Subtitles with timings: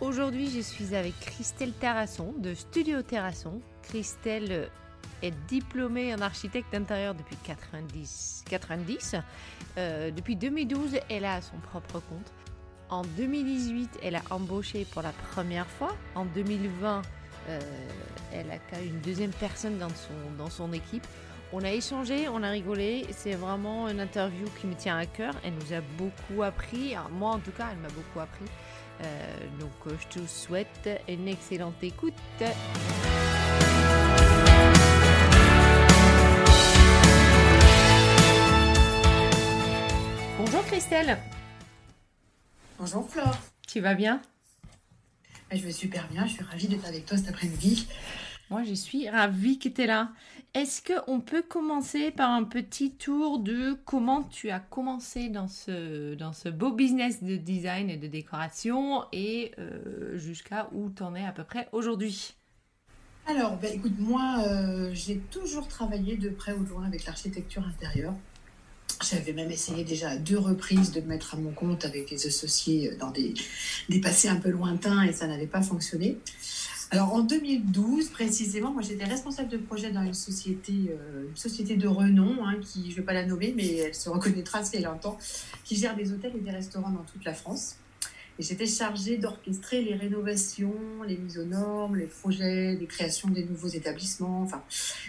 [0.00, 3.60] Aujourd'hui, je suis avec Christelle Terrasson de Studio Terrasson.
[3.82, 4.70] Christelle
[5.22, 8.44] est diplômée en architecte d'intérieur depuis 90.
[8.48, 9.16] 90.
[9.76, 12.32] Euh, depuis 2012, elle a son propre compte.
[12.90, 15.96] En 2018, elle a embauché pour la première fois.
[16.14, 17.02] En 2020,
[17.48, 17.60] euh,
[18.32, 21.06] elle a une deuxième personne dans son, dans son équipe.
[21.56, 23.06] On a échangé, on a rigolé.
[23.16, 25.32] C'est vraiment une interview qui me tient à cœur.
[25.44, 26.96] Elle nous a beaucoup appris.
[27.12, 28.44] moi, en tout cas, elle m'a beaucoup appris.
[29.00, 32.12] Euh, donc, euh, je te souhaite une excellente écoute.
[40.38, 41.18] Bonjour Christelle.
[42.80, 43.38] Bonjour Flore.
[43.68, 44.20] Tu vas bien?
[45.52, 46.26] Je vais super bien.
[46.26, 47.86] Je suis ravie d'être avec toi cet après-midi.
[48.50, 50.10] Moi, je suis ravie que tu es là.
[50.54, 56.48] Est-ce qu'on peut commencer par un petit tour de comment tu as commencé dans ce,
[56.50, 61.32] beau business de design et de décoration et euh, jusqu'à où tu en es à
[61.32, 62.34] peu près aujourd'hui?
[63.26, 67.66] Alors, ben, écoute, moi, euh, j'ai toujours travaillé de près ou de loin avec l'architecture
[67.66, 68.14] intérieure.
[69.02, 72.26] J'avais même essayé déjà à deux reprises de me mettre à mon compte avec des
[72.28, 73.34] associés dans des,
[73.88, 76.16] des passés un peu lointains et ça n'avait pas fonctionné.
[76.94, 81.74] Alors en 2012 précisément, moi j'étais responsable de projet dans une société, euh, une société
[81.74, 84.76] de renom, hein, qui je ne vais pas la nommer, mais elle se reconnaîtra si
[84.76, 85.18] elle entend,
[85.64, 87.78] qui gère des hôtels et des restaurants dans toute la France.
[88.38, 90.72] Et j'étais chargée d'orchestrer les rénovations,
[91.04, 94.62] les mises aux normes, les projets, les créations des nouveaux établissements, enfin,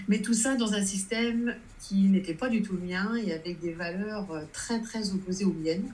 [0.08, 3.60] mais tout ça dans un système qui n'était pas du tout le mien et avec
[3.60, 5.94] des valeurs euh, très très opposées aux miennes.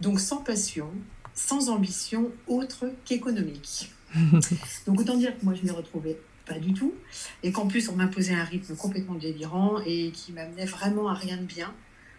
[0.00, 0.88] Donc sans passion,
[1.34, 3.93] sans ambition autre qu'économique.
[4.86, 6.94] Donc autant dire que moi je m'y retrouvais pas du tout
[7.42, 11.36] et qu'en plus on m'imposait un rythme complètement délirant et qui m'amenait vraiment à rien
[11.36, 11.74] de bien.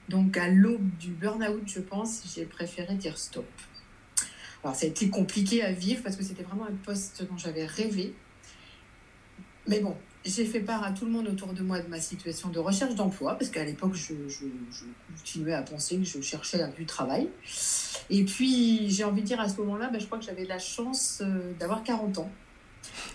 [0.09, 3.45] Donc à l'aube du burn-out, je pense, j'ai préféré dire stop.
[4.63, 7.65] Alors ça a été compliqué à vivre parce que c'était vraiment un poste dont j'avais
[7.65, 8.13] rêvé.
[9.67, 12.49] Mais bon, j'ai fait part à tout le monde autour de moi de ma situation
[12.49, 14.13] de recherche d'emploi, parce qu'à l'époque, je,
[15.17, 17.29] continuais à penser que je cherchais du travail.
[18.09, 20.59] Et puis, j'ai envie de dire à ce moment-là, bah, je crois que j'avais la
[20.59, 22.31] chance euh, d'avoir 40 ans.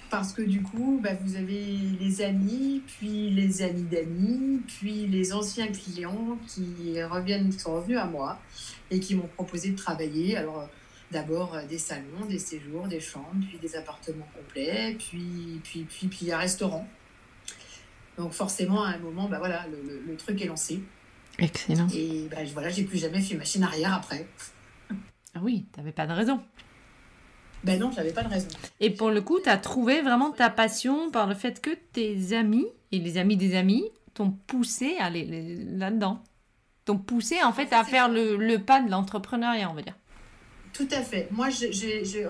[0.08, 5.32] Parce que du coup, bah, vous avez les amis, puis les amis d'amis, puis les
[5.32, 8.38] anciens clients qui reviennent, sont revenus à moi
[8.90, 10.36] et qui m'ont proposé de travailler.
[10.36, 10.68] Alors,
[11.10, 16.06] d'abord euh, des salons, des séjours, des chambres, puis des appartements complets, puis, puis, puis,
[16.06, 16.86] puis un restaurant.
[18.18, 20.82] Donc forcément, à un moment, bah voilà, le, truc est lancé.
[21.38, 21.86] Excellent.
[21.94, 24.26] Et bah, voilà, j'ai plus jamais fait machine arrière après.
[25.34, 26.42] Ah oui, tu n'avais pas de raison.
[27.62, 28.48] Ben non, j'avais pas de raison.
[28.80, 32.34] Et pour le coup, tu as trouvé vraiment ta passion par le fait que tes
[32.34, 33.84] amis et les amis des amis
[34.14, 36.22] t'ont poussé à aller là-dedans.
[36.84, 39.94] T'ont poussé en fait à faire le, le pas de l'entrepreneuriat, on va dire.
[40.72, 41.28] Tout à fait.
[41.30, 41.48] Moi,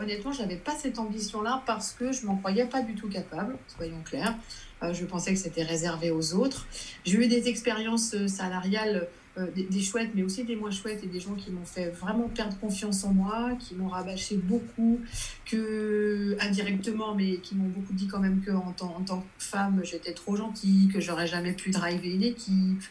[0.01, 3.59] honnêtement, je n'avais pas cette ambition-là parce que je m'en croyais pas du tout capable,
[3.69, 4.35] soyons clairs.
[4.83, 6.67] Euh, je pensais que c'était réservé aux autres.
[7.05, 9.09] J'ai eu des expériences euh, salariales,
[9.39, 12.29] euh, des, chouettes, mais aussi des moins chouettes, et des gens qui m'ont fait vraiment
[12.29, 15.01] perdre confiance en moi, qui m'ont rabâché beaucoup,
[15.45, 19.81] que indirectement, mais qui m'ont beaucoup dit quand même que en, en tant que femme,
[19.85, 22.83] j'étais trop gentille, que j'aurais jamais pu driver une équipe.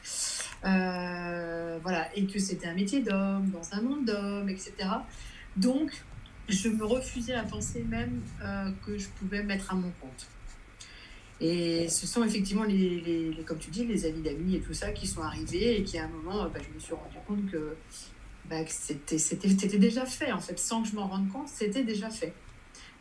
[0.61, 4.73] voilà, et que c'était un métier d'homme, dans un monde d'hommes, etc.
[5.57, 5.91] Donc,
[6.47, 8.21] je me refusais à penser même
[8.85, 10.27] que je pouvais mettre à mon compte.
[11.41, 15.07] Et ce sont effectivement, les, comme tu dis, les amis d'amis et tout ça qui
[15.07, 17.75] sont arrivés et qui, à un moment, bah, je me suis rendu compte que,
[18.50, 22.09] bah, que c'était déjà fait, en fait, sans que je m'en rende compte, c'était déjà
[22.09, 22.33] fait.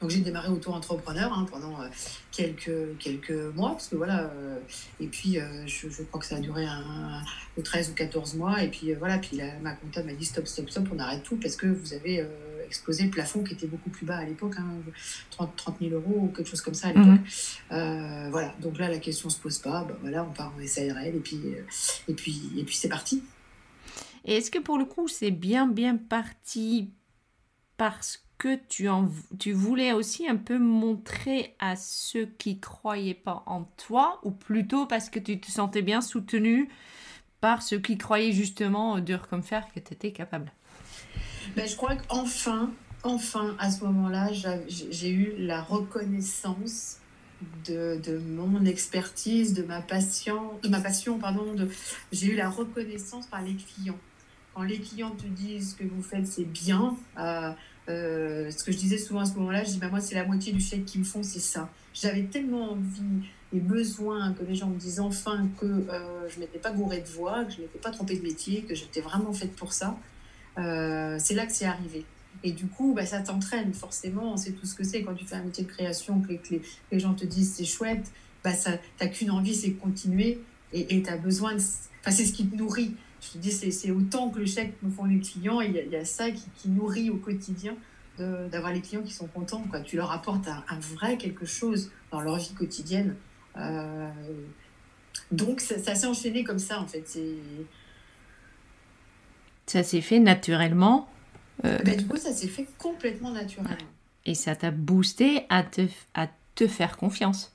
[0.01, 1.89] Donc j'ai démarré auto-entrepreneur hein, pendant euh,
[2.31, 4.59] quelques, quelques mois, parce que voilà, euh,
[5.01, 7.23] et puis euh, je, crois que ça a duré un,
[7.63, 10.87] 13 ou 14 mois, et puis voilà, puis ma comptable m'a dit stop, stop, stop,
[10.95, 12.25] on arrête tout, parce que vous avez
[12.69, 14.55] explosé le plafond qui était beaucoup plus bas à l'époque,
[15.31, 17.21] 30, 30 000 euros ou quelque chose comme ça à l'époque.
[17.71, 18.31] Mhm.
[18.31, 21.21] voilà, donc là la question se pose pas, bah, voilà, on part en SARL, et
[21.21, 21.41] puis,
[22.09, 23.23] et puis, et puis c'est parti.
[24.25, 26.91] Et est-ce que pour le coup c'est bien bien parti
[27.77, 33.13] parce que que tu, en, tu voulais aussi un peu montrer à ceux qui croyaient
[33.15, 36.69] pas en toi, ou plutôt parce que tu te sentais bien soutenu
[37.41, 40.53] par ceux qui croyaient justement dur comme fer que tu étais capable?
[41.57, 42.71] Ben, Je crois qu'enfin,
[43.03, 44.31] enfin, à ce moment-là,
[44.69, 46.99] j'ai eu la reconnaissance
[47.67, 51.55] de, mon expertise, de ma passion, de ma passion, pardon,
[52.13, 53.99] j'ai eu la reconnaissance par les clients.
[54.55, 57.53] Quand les clients te disent que vous faites c'est bien, euh,
[57.89, 60.25] euh, ce que je disais souvent à ce moment-là, je dis bah, moi c'est la
[60.25, 61.71] moitié du chèque qu'ils me font, c'est ça.
[61.95, 63.23] J'avais tellement envie
[63.53, 67.09] et besoin que les gens me disent enfin que euh, je m'étais pas gourée de
[67.09, 69.97] voix, que je m'étais pas trompée de métier, que j'étais vraiment faite pour ça.
[70.59, 72.05] C'est là que c'est arrivé.
[72.45, 74.33] Et du coup, bah, ça t'entraîne forcément.
[74.33, 76.63] On sait tout ce que c'est quand tu fais un métier de création, que les,
[76.93, 78.13] les gens te disent c'est chouette.
[78.45, 78.71] Bah, tu
[79.01, 80.41] n'as qu'une envie, c'est continuer.
[80.73, 81.61] Et tu as besoin de.
[82.01, 82.95] Enfin, c'est ce qui te nourrit.
[83.21, 85.61] Je te dis, c'est autant que le chèque me font les clients.
[85.61, 87.75] Il y, a ça qui, nourrit au quotidien
[88.19, 89.65] d'avoir les clients qui sont contents.
[89.71, 89.81] Quoi.
[89.81, 93.17] Tu leur apportes un, vrai quelque chose dans leur vie quotidienne.
[93.57, 94.09] Euh,
[95.33, 97.19] donc, ça, ça s'est enchaîné comme ça, en fait.
[99.69, 101.09] Ça s'est fait naturellement
[101.65, 103.77] euh, bah, du coup, ça s'est fait complètement naturellement.
[104.25, 105.83] Et ça t'a boosté à te,
[106.15, 107.53] à te faire confiance,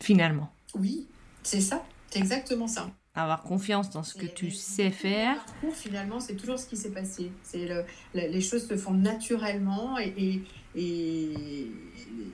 [0.00, 0.52] finalement.
[0.74, 1.06] Oui,
[1.42, 2.90] c'est ça, c'est exactement ça.
[3.16, 5.36] Avoir confiance dans ce que tu sais faire.
[5.36, 7.30] Parcours, finalement, c'est toujours ce qui s'est passé.
[7.44, 7.84] C'est le,
[8.14, 10.42] les choses se font naturellement et,
[10.74, 11.70] et,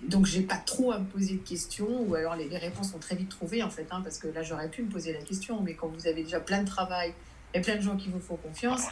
[0.08, 3.14] donc j'ai pas trop à me poser de questions ou alors les, réponses sont très
[3.14, 5.74] vite trouvées en fait, hein, parce que là j'aurais pu me poser la question, mais
[5.74, 7.12] quand vous avez déjà plein de travail
[7.54, 8.82] et plein de gens qui vous font confiance,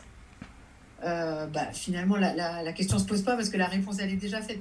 [1.05, 4.13] euh, bah, finalement, la, la, question ne se pose pas parce que la réponse, elle
[4.13, 4.61] est déjà faite.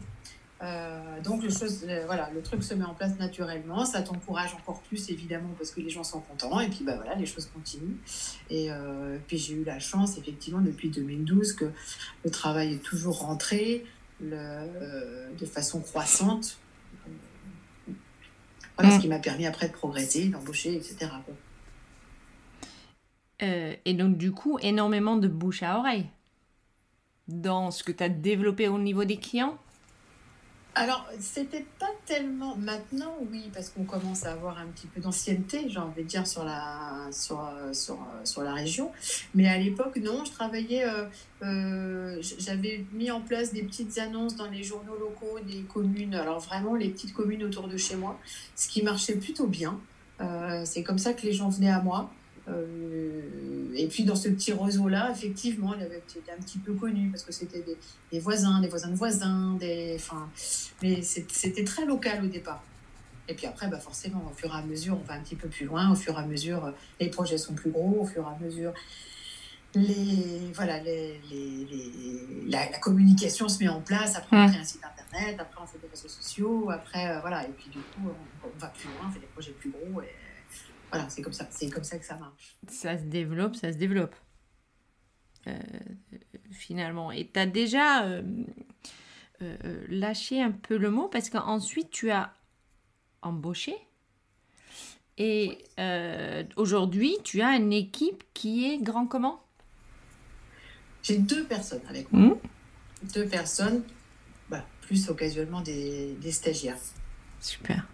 [0.62, 3.86] Euh, donc, le, chose, voilà, le truc se met en place naturellement.
[3.86, 6.60] Ça t'encourage encore plus, évidemment, parce que les gens sont contents.
[6.60, 7.98] Et puis, bah, voilà, les choses continuent.
[8.50, 11.66] Et euh, puis, j'ai eu la chance, effectivement, depuis 2012, que
[12.24, 13.86] le travail est toujours rentré
[14.22, 16.58] le, de façon croissante.
[18.78, 19.02] Voilà, ce mm.
[19.02, 21.10] qui m'a permis après de progresser, d'embaucher, etc.
[23.40, 26.08] et donc, du coup, énormément de bouche à oreille
[27.28, 29.58] dans ce que tu as développé au niveau des clients
[30.80, 35.68] alors, c'était pas tellement maintenant, oui, parce qu'on commence à avoir un petit peu d'ancienneté,
[35.70, 38.92] j'ai envie de dire, sur la, sur, sur, la région.
[39.34, 41.06] Mais à l'époque, non, je travaillais, euh,
[41.42, 46.42] euh, j'avais mis en place des petites annonces dans les journaux locaux des communes, alors
[46.42, 48.20] vraiment les petites communes autour de chez moi,
[48.56, 49.80] ce qui marchait plutôt bien.
[50.22, 52.12] Euh, c'est comme ça que les gens venaient à moi.
[52.50, 53.22] Euh,
[53.76, 57.24] et puis dans ce petit réseau-là, effectivement, il avait été un petit peu connu parce
[57.24, 57.64] que c'était
[58.12, 60.30] des, voisins, des voisins de voisins, des, enfin,
[60.82, 62.64] mais c'était très local au départ.
[63.30, 65.50] Et puis après, bah forcément, au fur et à mesure, on va un petit peu
[65.50, 65.92] plus loin.
[65.92, 68.02] Au fur et à mesure, les projets sont plus gros.
[68.02, 68.74] Au fur et à mesure,
[69.76, 71.68] les, voilà, les, les,
[72.48, 74.16] la, communication se met en place.
[74.16, 75.38] Après, on crée un site internet.
[75.40, 76.70] Après, on fait des réseaux sociaux.
[76.72, 77.44] Après, euh, voilà.
[77.44, 80.02] Et puis du coup, on, on, va plus loin, on fait des projets plus gros.
[80.02, 80.27] Et,
[80.92, 81.48] voilà, c'est comme ça.
[81.52, 82.58] C'est comme ça que ça marche.
[82.68, 84.16] Ça se développe, ça se développe.
[85.48, 85.60] Euh,
[86.52, 87.12] finalement.
[87.12, 88.22] Et tu as déjà euh,
[89.42, 92.34] euh, lâché un peu le mot parce qu'ensuite tu as
[93.22, 93.76] embauché.
[95.20, 95.58] Et
[96.58, 99.42] aujourd'hui, tu as une équipe qui est grand comment?
[101.02, 102.36] J'ai deux personnes avec moi.
[102.36, 103.14] Mmh.
[103.16, 103.84] Deux personnes,
[104.50, 106.78] bah, plus occasionnellement des, des stagiaires.
[107.40, 107.88] Super.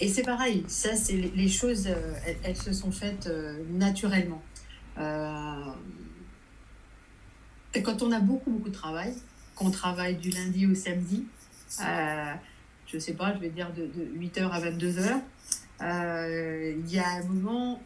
[0.00, 4.42] Et c'est pareil, ça, c'est les choses, euh, elles, se sont faites euh, naturellement.
[4.98, 5.72] Euh,
[7.74, 9.14] et quand on a beaucoup, beaucoup de travail,
[9.54, 11.24] qu'on travaille du lundi au samedi,
[11.78, 15.20] je ne sais pas, je vais dire de, 8h à 22h,
[15.80, 17.80] il y a un moment,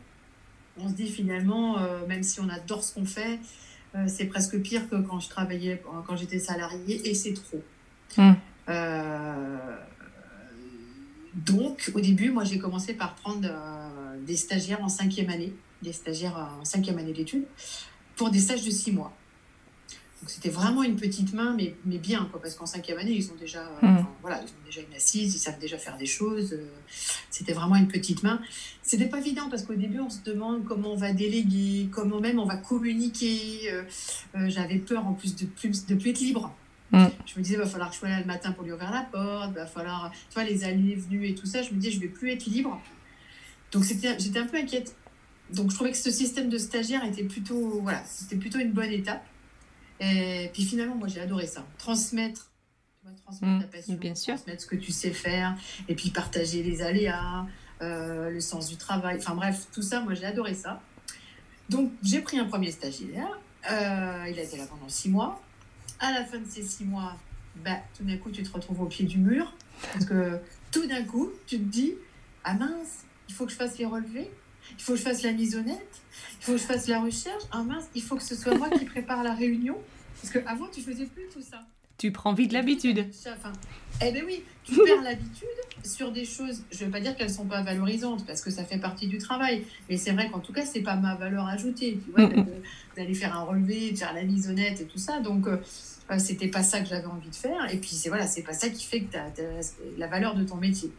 [0.77, 1.79] on se dit finalement,
[2.09, 3.39] même si on adore ce qu'on fait,
[4.07, 7.63] c'est presque pire que quand je travaillais, quand j'étais salarié, et c'est trop.
[8.17, 8.33] Mmh.
[11.35, 15.93] Donc, au début, moi, j'ai commencé par prendre euh, des stagiaires en cinquième année, des
[15.93, 17.47] stagiaires en cinquième année d'études,
[18.17, 19.17] pour des stages de six mois.
[20.21, 23.31] Donc, c'était vraiment une petite main, mais, mais bien, quoi, parce qu'en cinquième année, ils
[23.31, 24.07] ont, déjà, euh, hmm.
[24.21, 26.53] voilà, ils ont déjà une assise, ils savent déjà faire des choses.
[26.53, 26.67] Euh,
[27.31, 28.41] c'était vraiment une petite main.
[28.83, 32.41] C'était pas évident, parce qu'au début, on se demande comment on va déléguer, comment même
[32.41, 33.73] on va communiquer.
[34.35, 36.53] J'avais peur, en plus, de plus, de plus être libre.
[36.93, 37.07] Mm.
[37.27, 38.91] Je me disais, il va falloir que je sois là le matin pour lui ouvrir
[38.91, 41.63] la porte, il va falloir, tu vois, les allées venues et tout ça.
[41.63, 42.81] Je me disais, je vais plus être libre.
[43.73, 44.97] Donc j'étais un peu inquiète.
[45.53, 48.91] Donc je trouvais que ce système de stagiaire était plutôt, voilà, c'était plutôt une bonne
[48.91, 49.25] étape.
[50.01, 51.65] Et puis finalement, moi j'ai adoré ça.
[51.79, 52.51] Transmettre,
[53.25, 53.61] transmettre mm.
[53.61, 54.35] ta passion, bien sûr.
[54.35, 55.57] transmettre ce que tu sais faire,
[55.89, 57.47] et puis partager les aléas,
[57.83, 59.19] euh, le sens du travail.
[59.19, 60.81] Enfin bref, tout ça, moi j'ai adoré ça.
[61.69, 63.39] Donc j'ai pris un premier stagiaire.
[63.71, 65.43] Euh, il a été là pendant six mois
[65.99, 67.17] à la fin de ces six mois,
[67.57, 69.53] bah, tout d'un coup, tu te retrouves au pied du mur.
[69.93, 70.39] Parce que
[70.71, 71.95] tout d'un coup, tu te dis
[72.45, 74.31] Ah mince, il faut que je fasse les relevés,
[74.73, 75.89] il faut que je fasse la mise net,
[76.41, 77.43] il faut que je fasse la recherche.
[77.51, 79.79] Ah mince, il faut que ce soit moi qui prépare la réunion.
[80.21, 81.65] Parce qu'avant, tu faisais plus tout ça.
[82.01, 83.05] Tu prends vite l'habitude.
[83.27, 83.53] Enfin,
[84.01, 85.49] eh bien oui, tu perds l'habitude
[85.85, 86.63] sur des choses.
[86.73, 89.07] Je ne veux pas dire qu'elles ne sont pas valorisantes parce que ça fait partie
[89.07, 89.67] du travail.
[89.91, 92.01] Mais c'est vrai qu'en tout cas, ce n'est pas ma valeur ajoutée.
[92.03, 92.45] Tu
[92.97, 95.21] d'aller faire un relevé, de faire la mise honnête et tout ça.
[95.21, 95.59] Donc, euh,
[96.11, 97.71] euh, c'était pas ça que j'avais envie de faire.
[97.71, 100.45] Et puis, c'est voilà, c'est pas ça qui fait que tu as, la valeur de
[100.45, 100.91] ton métier.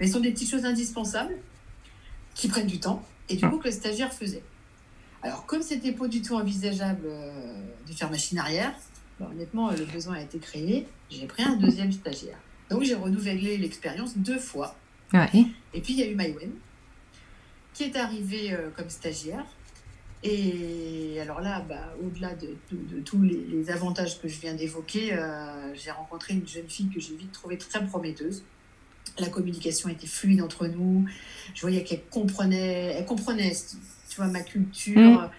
[0.00, 1.36] Mais ce sont des petites choses indispensables
[2.34, 4.42] qui prennent du temps et du coup que le stagiaire faisait.
[5.22, 7.08] Alors, comme c'était pas du tout envisageable
[7.86, 8.74] de faire machine arrière,
[9.26, 10.86] honnêtement, le besoin a été créé.
[11.10, 12.38] J'ai pris un deuxième stagiaire.
[12.70, 14.76] Donc, j'ai renouvelé l'expérience deux fois.
[15.14, 16.50] Et puis, il y a eu Maïwen,
[17.72, 19.44] qui est arrivé comme stagiaire.
[20.24, 22.56] Et alors là, bah, au-delà de,
[23.04, 27.14] tous les, avantages que je viens d'évoquer, euh, j'ai rencontré une jeune fille que j'ai
[27.14, 28.42] vite trouvée très prometteuse.
[29.18, 31.06] La communication était fluide entre nous.
[31.54, 33.52] Je voyais qu'elle comprenait, elle comprenait,
[34.08, 35.30] tu vois, ma culture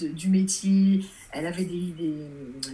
[0.00, 0.06] mm.
[0.12, 1.04] du métier.
[1.32, 1.94] Elle avait des,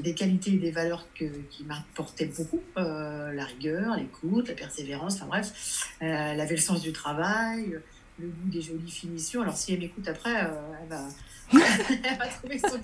[0.03, 2.61] des, qualités et des valeurs que, qui m'apportaient beaucoup.
[2.77, 5.89] Euh, la rigueur, l'écoute, la persévérance, enfin bref.
[6.03, 7.79] Euh, elle avait le sens du travail,
[8.19, 9.43] le goût des jolies finitions.
[9.43, 11.09] Alors si elle m'écoute après, elle va
[11.53, 12.83] elle va trouver que ce sont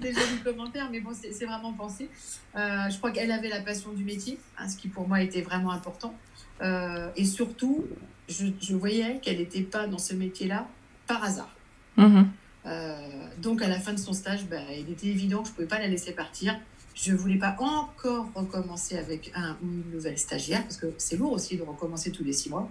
[0.00, 2.10] des jolis, commentaires, mais bon, c'est vraiment pensé.
[2.56, 5.40] Euh, je crois qu'elle avait la passion du métier, hein, ce qui pour moi était
[5.40, 6.14] vraiment important.
[6.60, 7.86] Euh, et surtout,
[8.28, 10.68] je, voyais qu'elle n'était pas dans ce métier-là
[11.06, 11.54] par hasard.
[11.96, 12.26] Mm-hmm.
[12.66, 15.56] Euh, donc, à la fin de son stage, bah, il était évident que je ne
[15.56, 16.58] pouvais pas la laisser partir.
[16.94, 21.16] Je ne voulais pas encore recommencer avec un ou une nouvelle stagiaire, parce que c'est
[21.16, 22.68] lourd aussi de recommencer tous les six mois.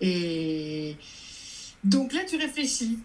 [0.00, 0.96] Et
[1.84, 2.98] donc là, tu réfléchis.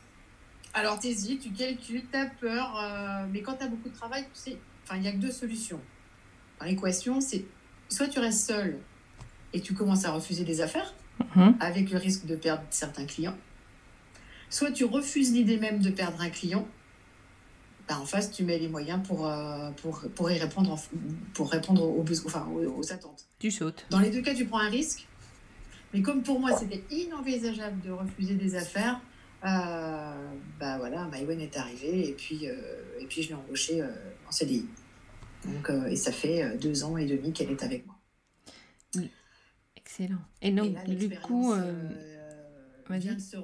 [0.73, 4.23] Alors, t'hésites, tu calcules, tu as peur, euh, mais quand tu as beaucoup de travail,
[4.33, 4.57] tu sais,
[4.95, 5.79] il n'y a que deux solutions.
[6.63, 7.45] L'équation, c'est
[7.89, 8.79] soit tu restes seul
[9.53, 10.93] et tu commences à refuser des affaires,
[11.35, 11.55] mhm.
[11.59, 13.35] avec le risque de perdre certains clients,
[14.50, 16.68] soit tu refuses l'idée même de perdre un client,
[17.88, 20.79] ben, en face, tu mets les moyens pour, euh, pour, pour y répondre,
[21.34, 23.25] pour répondre aux, enfin, aux, attentes.
[23.39, 23.86] Tu sautes.
[23.89, 25.08] Dans les deux cas, tu prends un risque,
[25.94, 29.01] mais comme pour moi, c'était inenvisageable de refuser des affaires,
[29.46, 33.88] euh, bah voilà, Maïwen est arrivée et puis, euh, et puis je l'ai embauchée euh,
[34.27, 34.65] en CDI.
[35.46, 37.96] Donc, et ça fait deux ans et demi qu'elle est avec moi.
[39.77, 40.20] Excellent.
[40.41, 41.53] Et donc, du coup,
[42.89, 43.38] vient de se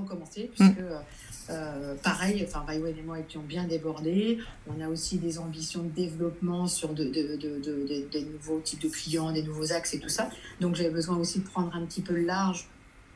[0.00, 0.48] recommencer, mm.
[0.56, 4.38] puisque pareil, enfin, Maïwen et moi étions bien débordés.
[4.66, 8.88] On a aussi des ambitions de développement sur de, de, de, des nouveaux types de
[8.88, 10.30] clients, des nouveaux axes et tout ça.
[10.60, 12.68] Donc, j'avais besoin aussi de prendre un petit peu large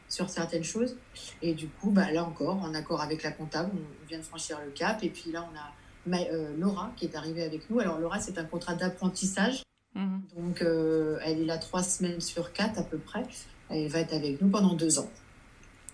[0.09, 0.97] sur certaines choses.
[1.43, 4.59] Et du coup, bah, là encore, en accord avec la comptable, on vient de franchir
[4.65, 5.03] le cap.
[5.03, 5.73] Et puis là, on a
[6.15, 7.81] euh, Laura qui est arrivée avec nous.
[7.81, 9.63] Alors Laura, c'est un contrat d'apprentissage.
[9.95, 10.23] Mhm.
[10.37, 13.25] Donc, euh, elle est là trois semaines sur quatre à peu près.
[13.69, 15.11] Elle va être avec nous pendant deux ans.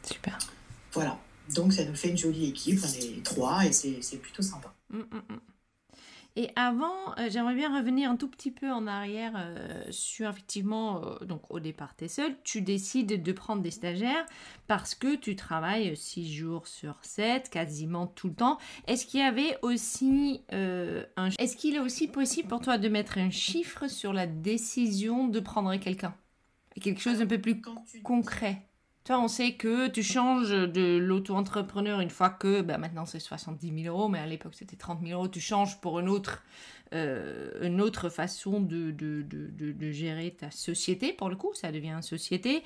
[0.02, 0.38] Super.
[0.94, 1.18] Voilà.
[1.54, 2.80] Donc, ça nous fait une jolie équipe.
[2.82, 4.74] On est trois et c'est plutôt sympa.
[4.90, 5.40] Mm, mm, mm.
[6.36, 11.00] Et avant, euh, j'aimerais bien revenir un tout petit peu en arrière euh, sur effectivement,
[11.04, 14.26] euh, donc au départ, tu es seul, tu décides de prendre des stagiaires
[14.66, 18.58] parce que tu travailles 6 jours sur 7, quasiment tout le temps.
[18.88, 21.28] Est-ce qu'il y avait aussi un...
[21.38, 25.38] Est-ce qu'il est aussi possible pour toi de mettre un chiffre sur la décision de
[25.38, 26.16] prendre quelqu'un?
[26.80, 27.62] Quelque chose un peu plus
[28.02, 28.66] concret
[29.04, 33.82] toi, on sait que tu changes de l'auto-entrepreneur une fois que, ben maintenant c'est 70
[33.84, 36.42] 000 euros, mais à l'époque c'était 30 000 euros, tu changes pour une autre,
[36.94, 38.94] euh, une autre façon de,
[39.92, 42.62] gérer ta société, pour le coup, ça devient une société.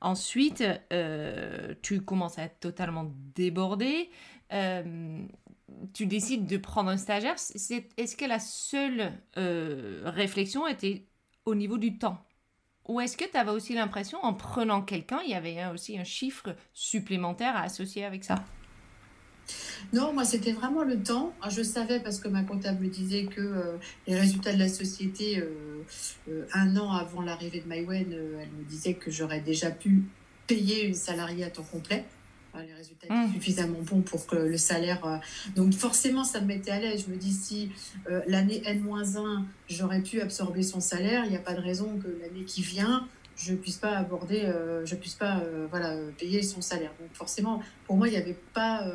[0.00, 4.08] Ensuite, euh, tu commences à être totalement débordé.
[4.54, 5.22] Euh,
[5.92, 7.34] tu décides de prendre un stagiaire.
[7.34, 11.06] Est-ce que la seule réflexion était
[11.44, 12.18] au niveau du temps?
[12.88, 16.04] Ou est-ce que tu avais aussi l'impression, en prenant quelqu'un, il y avait aussi un
[16.04, 18.36] chiffre supplémentaire à associer avec ça?
[19.92, 21.32] Non, moi c'était vraiment le temps.
[21.50, 25.82] Je savais parce que ma comptable disait que euh, les résultats de la société, euh,
[26.28, 30.04] euh, un an avant l'arrivée de MyWen, elle me disait que j'aurais déjà pu
[30.46, 32.04] payer une salariée à temps complet
[32.60, 33.32] les résultats étaient mmh.
[33.32, 35.04] suffisamment bons pour que le salaire.
[35.04, 35.16] Euh,
[35.56, 37.04] donc forcément, ça me mettait à l'aise.
[37.06, 37.70] Je me dis si
[38.10, 42.08] euh, l'année N-1, j'aurais pu absorber son salaire, il n'y a pas de raison que
[42.20, 43.06] l'année qui vient,
[43.36, 46.92] je puisse pas aborder, euh, je puisse pas voilà payer son salaire.
[47.00, 48.86] Donc forcément, pour moi, il n'y avait pas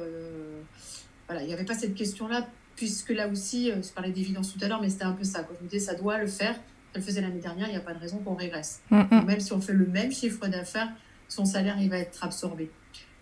[1.27, 4.67] voilà, il y avait pas cette question-là puisque là aussi, je parlais d'évidence tout à
[4.67, 5.41] l'heure, mais c'était un peu ça.
[5.41, 6.55] Quand je me disais ça doit le faire,
[6.93, 8.81] elle faisait l'année dernière, il n'y a pas de raison qu'on régresse.
[8.89, 9.25] Mmh, mmh.
[9.25, 10.89] Même si on fait le même chiffre d'affaires,
[11.27, 12.71] son salaire il va être absorbé.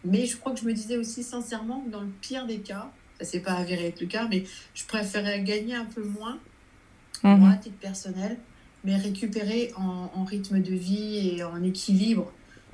[0.06, 2.92] Mais je crois que je me disais aussi sincèrement que dans le pire des cas,
[3.20, 4.44] ça s'est pas avéré être le cas, mais
[4.74, 6.38] je préférais gagner un peu moins,
[7.24, 7.40] mhm.
[7.40, 8.38] moi à titre personnel,
[8.84, 12.32] mais récupérer en, en, rythme de vie et en équilibre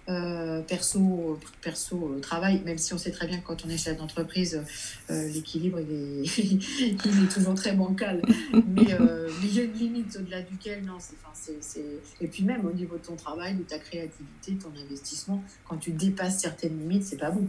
[0.10, 3.98] euh, perso, perso travail, même si on sait très bien que quand on est chef
[3.98, 4.62] d'entreprise,
[5.10, 8.22] euh, l'équilibre il est, toujours très bancal.
[8.67, 11.81] Mais, euh, il y a une limite au-delà duquel, non, c'est,
[12.20, 15.91] et puis même au niveau de ton travail, de ta créativité, ton investissement, quand tu
[15.91, 17.48] dépasses certaines limites, c'est pas bon.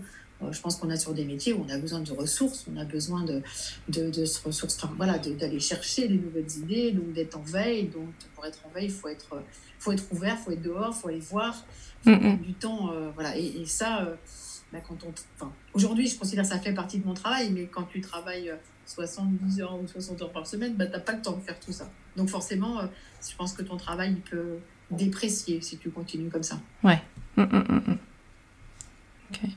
[0.50, 2.84] Je pense qu'on a sur des métiers où on a besoin de ressources, on a
[2.84, 3.42] besoin de,
[3.88, 7.88] de, de se ressources, voilà, d'aller chercher des nouvelles idées, donc d'être en veille.
[7.88, 9.42] Donc pour être en veille, il faut être,
[9.78, 11.64] faut être ouvert, il faut être dehors, il faut aller voir.
[12.04, 12.36] Mm, mm.
[12.38, 12.92] du temps.
[12.92, 13.36] Euh, voilà.
[13.36, 14.16] Et, ça, euh,
[14.72, 17.66] bah, quand on, enfin, aujourd'hui, je considère que ça fait partie de mon travail, mais
[17.66, 18.52] quand tu travailles
[18.86, 21.60] 70 heures ou 60 heures par semaine, bah, tu n'as pas le temps de faire
[21.60, 21.88] tout ça.
[22.16, 22.80] Donc forcément,
[23.26, 24.58] je pense que ton travail il peut
[24.90, 26.60] déprécier si tu continues comme ça.
[26.82, 27.00] Ouais.
[27.36, 27.98] Hum, hum, hum,
[29.30, 29.50] ok.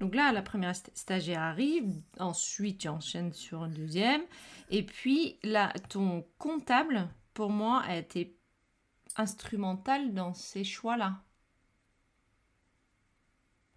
[0.00, 4.22] Donc là, la première stagiaire arrive, ensuite tu enchaînes sur une deuxième,
[4.70, 8.36] et puis là, ton comptable, pour moi, a été
[9.16, 11.22] instrumental dans ces choix-là.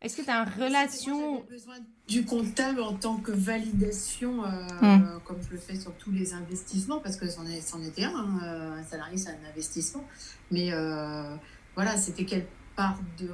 [0.01, 1.43] Est-ce que tu as une relation...
[1.43, 5.21] besoin du comptable en tant que validation, euh, hum.
[5.25, 7.45] comme je le fais sur tous les investissements, parce que c'en
[7.83, 10.03] était un, hein, euh, un salarié, c'est un investissement.
[10.49, 11.35] Mais euh,
[11.75, 13.29] voilà, c'était quelle part de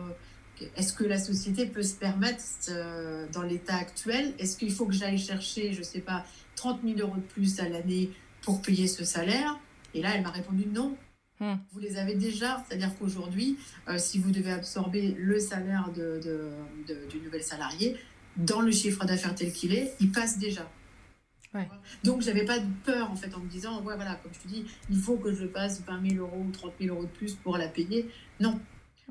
[0.76, 4.94] est-ce que la société peut se permettre, euh, dans l'état actuel, est-ce qu'il faut que
[4.94, 8.10] j'aille chercher, je ne sais pas, 30 000 euros de plus à l'année
[8.42, 9.60] pour payer ce salaire?
[9.94, 10.96] Et là, elle m'a répondu non.
[11.40, 11.56] Hmm.
[11.72, 16.20] Vous les avez déjà, c'est-à-dire qu'aujourd'hui, euh, si vous devez absorber le salaire de,
[17.10, 17.96] du nouvel salarié,
[18.38, 20.70] dans le chiffre d'affaires tel qu'il est, il passe déjà.
[21.54, 21.68] Ouais.
[22.04, 24.48] Donc, j'avais pas de peur en fait en me disant, ouais, voilà, comme je te
[24.48, 27.36] dis, il faut que je passe 20 000 euros ou 30 000 euros de plus
[27.36, 28.10] pour la payer.
[28.40, 28.60] Non,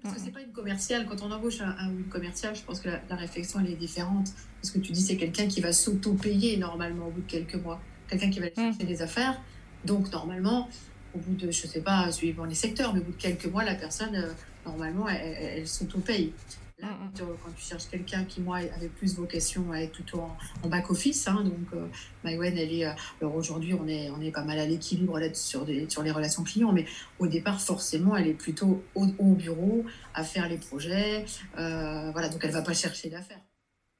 [0.03, 1.07] parce que c'est pas une commerciale.
[1.07, 4.29] Quand on embauche un, un, une commerciale, je pense que la, réflexion elle est différente.
[4.61, 7.81] Parce que tu dis c'est quelqu'un qui va s'auto-payer normalement au bout de quelques mois.
[8.09, 8.73] Quelqu'un qui va aller mm.
[8.73, 9.41] chercher des affaires.
[9.85, 10.69] Donc normalement,
[11.15, 13.65] au bout de, je sais pas, suivant les secteurs, mais au bout de quelques mois,
[13.65, 14.33] la personne, euh,
[14.65, 16.33] normalement, elle, elle s'auto-paye.
[16.79, 17.37] Là, mm, mm.
[17.43, 20.21] quand tu cherches quelqu'un qui, moi, avait plus vocation à être plutôt
[20.63, 21.89] en, back-office, hein, donc euh,
[22.25, 22.87] elle est.
[22.87, 26.45] Euh, alors aujourd'hui, on est, on est pas mal à l'équilibre sur, sur les relations
[26.45, 26.85] clients, mais
[27.19, 31.25] au départ, forcément, elle est plutôt au, bureau à faire les projets.
[31.59, 33.41] Euh, voilà, donc elle va pas chercher d'affaires.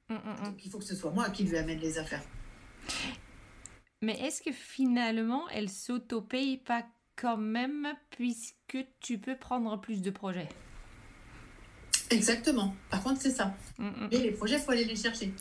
[0.09, 2.23] Mm, donc il faut que ce soit moi qui lui amène les affaires.
[4.03, 6.85] Mais est-ce que finalement, elle s'auto-paye pas
[7.15, 10.47] quand même, puisque tu peux prendre plus de projets?
[12.09, 12.73] Exactement.
[12.89, 13.53] Par contre, c'est ça.
[13.77, 14.07] Mm, mm.
[14.11, 15.33] Et les projets, il faut aller les chercher.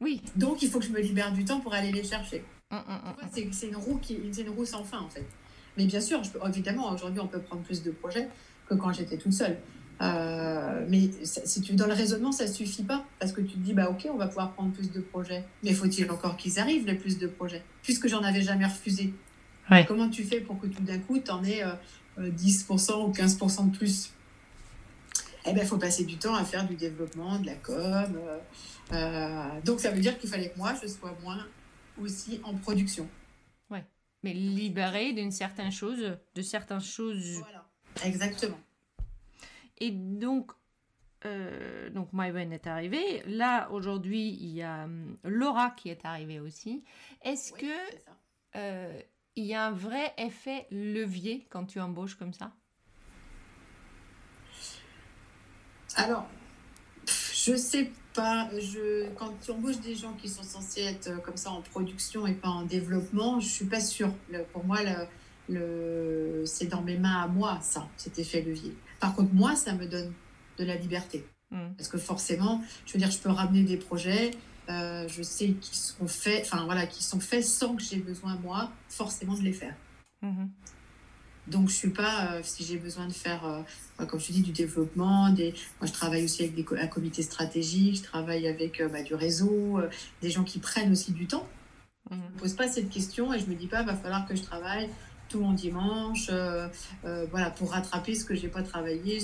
[0.00, 0.22] Oui.
[0.36, 2.44] Donc, il faut que je me libère du temps pour aller les chercher.
[2.70, 2.76] Mm,
[3.30, 5.26] c'est une roue qui, une roue sans fin en fait?
[5.76, 8.28] Mais bien sûr, je peux, évidemment, aujourd'hui, on peut prendre plus de projets
[8.68, 9.58] que quand j'étais toute seule.
[10.02, 13.74] Euh, mais si tu dans le raisonnement, ça suffit pas parce que tu te dis
[13.74, 15.44] bah ok, on va pouvoir prendre plus de projets.
[15.62, 17.62] Mais faut-il encore qu'ils arrivent les plus de projets?
[17.82, 19.12] Puisque j'en avais jamais refusé.
[19.86, 21.62] Comment tu fais pour que tout d'un coup, tu en aies
[22.18, 24.10] 10% euh, ou 15% de plus?
[25.46, 27.76] Eh ben, il faut passer du temps à faire du développement, de la com.
[28.16, 28.38] Euh,
[28.92, 31.46] euh, donc, ça veut dire qu'il fallait que moi, je sois moins
[32.00, 33.08] aussi en production.
[33.70, 33.84] Ouais,
[34.22, 37.38] mais libérée d'une certaine chose, de certaines choses.
[37.38, 37.66] Voilà,
[38.04, 38.58] exactement.
[39.78, 40.52] Et donc,
[41.24, 43.22] euh, donc Mywen est arrivé.
[43.26, 46.84] Là, aujourd'hui, il y a hum, Laura qui est arrivée aussi.
[47.22, 47.66] Est-ce que
[48.56, 49.00] euh,
[49.36, 52.52] il y a un vrai effet levier quand tu embauches comme ça?
[55.96, 56.26] Alors,
[57.06, 58.48] je sais pas.
[58.58, 62.26] Je, quand tu embauches des gens qui sont censés être euh, comme ça en production
[62.26, 64.12] et pas en développement, je suis pas sûre.
[64.52, 64.78] pour moi,
[65.48, 68.76] le, c'est dans mes mains à moi, ça, cet effet levier.
[69.00, 70.12] Par contre, moi, ça me donne
[70.58, 71.24] de la liberté.
[71.50, 71.72] Hmm.
[71.76, 74.30] Parce que forcément, je veux dire, je peux ramener des projets,
[74.68, 78.36] euh, je sais qu'ils sont faits, enfin voilà, qui sont faits sans que j'ai besoin,
[78.36, 79.74] moi, forcément de les faire.
[80.22, 80.46] Hmm.
[81.50, 84.52] Donc, je suis pas, euh, si j'ai besoin de faire, euh, comme je dis, du
[84.52, 85.52] développement, des...
[85.80, 89.14] moi je travaille aussi avec des, un comité stratégique, je travaille avec euh, bah, du
[89.14, 89.80] réseau,
[90.22, 91.46] des gens qui prennent aussi du temps.
[92.08, 94.36] Je ne me pose pas cette question et je me dis pas, va falloir que
[94.36, 94.88] je travaille
[95.28, 96.28] tout mon dimanche,
[97.30, 99.18] voilà, pour rattraper ce que j'ai pas travaillé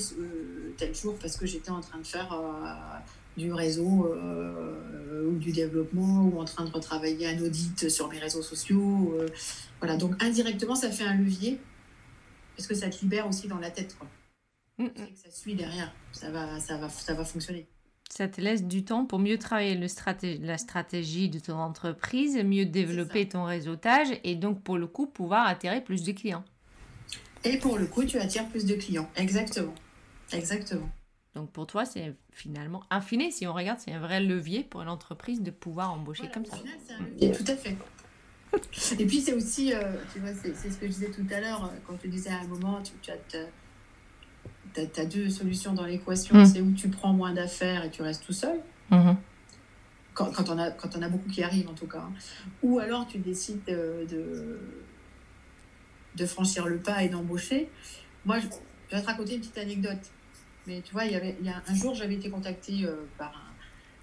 [0.76, 2.28] tel jour parce que j'étais en train de faire
[3.36, 4.14] du réseau
[5.26, 9.18] ou du développement ou en train de retravailler un audit sur mes réseaux sociaux.
[9.80, 11.58] voilà, donc indirectement, ça fait un levier
[12.56, 13.96] parce que ça te libère aussi dans la tête.
[13.98, 14.08] Quoi.
[14.78, 15.08] Mm, mm.
[15.14, 17.66] ça suit derrière, ça va, ça, va, ça va fonctionner.
[18.08, 19.88] Ça te laisse du temps pour mieux travailler le
[20.46, 25.46] la stratégie de ton entreprise, mieux développer ton réseautage et donc pour le coup pouvoir
[25.46, 26.44] attirer plus de clients.
[27.44, 29.08] Et pour le coup, tu attires plus de clients.
[29.16, 29.74] Exactement.
[30.32, 30.88] Exactement.
[31.34, 33.30] Donc pour toi, c'est finalement infini.
[33.30, 36.56] Si on regarde, c'est un vrai levier pour une entreprise de pouvoir embaucher comme ça.
[37.20, 37.76] Et tout à fait.
[38.98, 39.80] Et puis c'est aussi, euh,
[40.12, 42.40] tu vois, c'est ce que je disais tout à l'heure, euh, quand tu disais à
[42.40, 46.46] un moment, tu, tu as, deux solutions dans l'équation, mm.
[46.46, 48.58] c'est où tu prends moins d'affaires et tu restes tout seul.
[48.90, 49.16] Mm-hmm.
[50.14, 51.98] Quand, quand, on a, quand on a beaucoup qui arrivent en tout cas.
[51.98, 52.12] Hein.
[52.62, 54.58] Ou alors tu décides de,
[56.14, 57.68] de, franchir le pas et d'embaucher.
[58.24, 58.46] Moi, je,
[58.94, 60.10] vais te raconter une petite anecdote.
[60.66, 62.96] Mais tu vois, il y, avait, il y a un jour, j'avais été contactée euh,
[63.18, 63.52] par,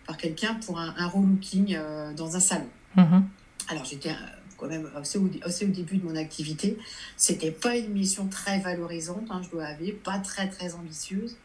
[0.05, 1.77] par quelqu'un pour un, un relooking
[2.15, 2.69] dans un salon.
[2.95, 3.23] Mm-hmm.
[3.69, 4.11] Alors j'étais
[4.57, 6.77] quand même assez au, au, début de mon activité.
[7.17, 11.37] C'était pas une mission très valorisante, hein, je dois avouer, pas très très ambitieuse.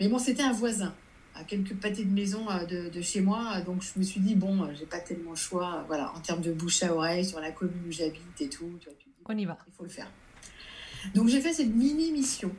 [0.00, 0.94] Mais bon, c'était un voisin.
[1.34, 3.60] à quelques pâtés de maison de, de, chez moi.
[3.60, 6.52] Donc je me suis dit, bon, j'ai pas tellement le choix voilà, en termes de
[6.52, 8.70] bouche à oreille sur la commune où j'habite et tout.
[9.26, 9.58] On y va.
[9.66, 10.10] Il faut le faire.
[11.14, 12.50] Donc j'ai fait cette mini-mission.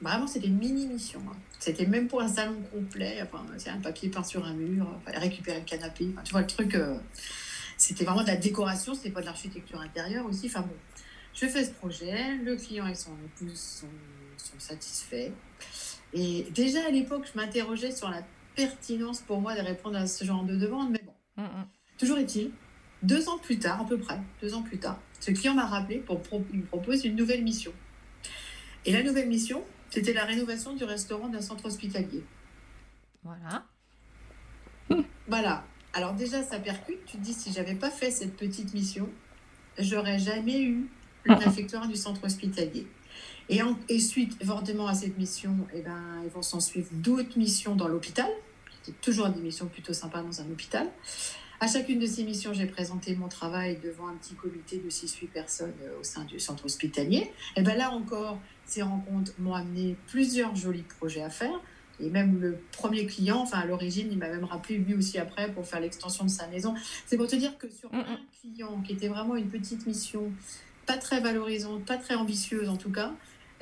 [0.00, 1.20] Vraiment, c'était une mini-mission.
[1.28, 1.36] Hein.
[1.60, 3.20] C'était même pour un salon complet.
[3.22, 4.86] Enfin, c'est un papier peint sur un mur.
[5.00, 6.08] Il fallait récupérer le canapé.
[6.12, 6.98] Enfin, tu vois, le truc, euh,
[7.82, 8.94] c'était vraiment de la décoration.
[8.94, 10.46] C'était pas de l'architecture intérieure aussi.
[10.46, 10.74] Enfin bon,
[11.34, 12.36] je fais ce projet.
[12.36, 13.86] Le client et son épouse sont,
[14.36, 15.32] sont satisfaits.
[16.12, 18.22] Et déjà à l'époque, je m'interrogeais sur la
[18.54, 20.90] pertinence pour moi de répondre à ce genre de demande.
[20.90, 21.66] Mais bon, mm, mm.
[21.98, 22.52] toujours est-il,
[23.02, 25.98] deux ans plus tard, à peu près, deux ans plus tard, ce client m'a rappelé
[25.98, 27.72] pour me propose une nouvelle mission.
[28.84, 32.24] Et la nouvelle mission, c'était la rénovation du restaurant d'un centre hospitalier.
[33.24, 33.64] Voilà.
[35.28, 35.64] Voilà.
[35.92, 37.04] Alors déjà, ça percute.
[37.06, 39.08] Tu te dis, si j'avais pas fait cette petite mission,
[39.78, 40.88] j'aurais jamais eu
[41.24, 42.86] le réfectoire du centre hospitalier.
[43.48, 47.76] Et, et suite, évidemment, à cette mission, eh ben, ils vont s'en suivre d'autres missions
[47.76, 48.30] dans l'hôpital.
[48.82, 50.88] C'est toujours des missions plutôt sympas dans un hôpital.
[51.60, 55.28] À chacune de ces missions, j'ai présenté mon travail devant un petit comité de 6-8
[55.28, 57.30] personnes euh, au sein du centre hospitalier.
[57.54, 61.60] Et bien là encore, ces rencontres m'ont amené plusieurs jolis projets à faire.
[62.02, 65.50] Et même le premier client, enfin à l'origine, il m'a même rappelé lui aussi après
[65.52, 66.74] pour faire l'extension de sa maison.
[67.06, 70.32] C'est pour te dire que sur un client qui était vraiment une petite mission,
[70.86, 73.12] pas très valorisante, pas très ambitieuse en tout cas,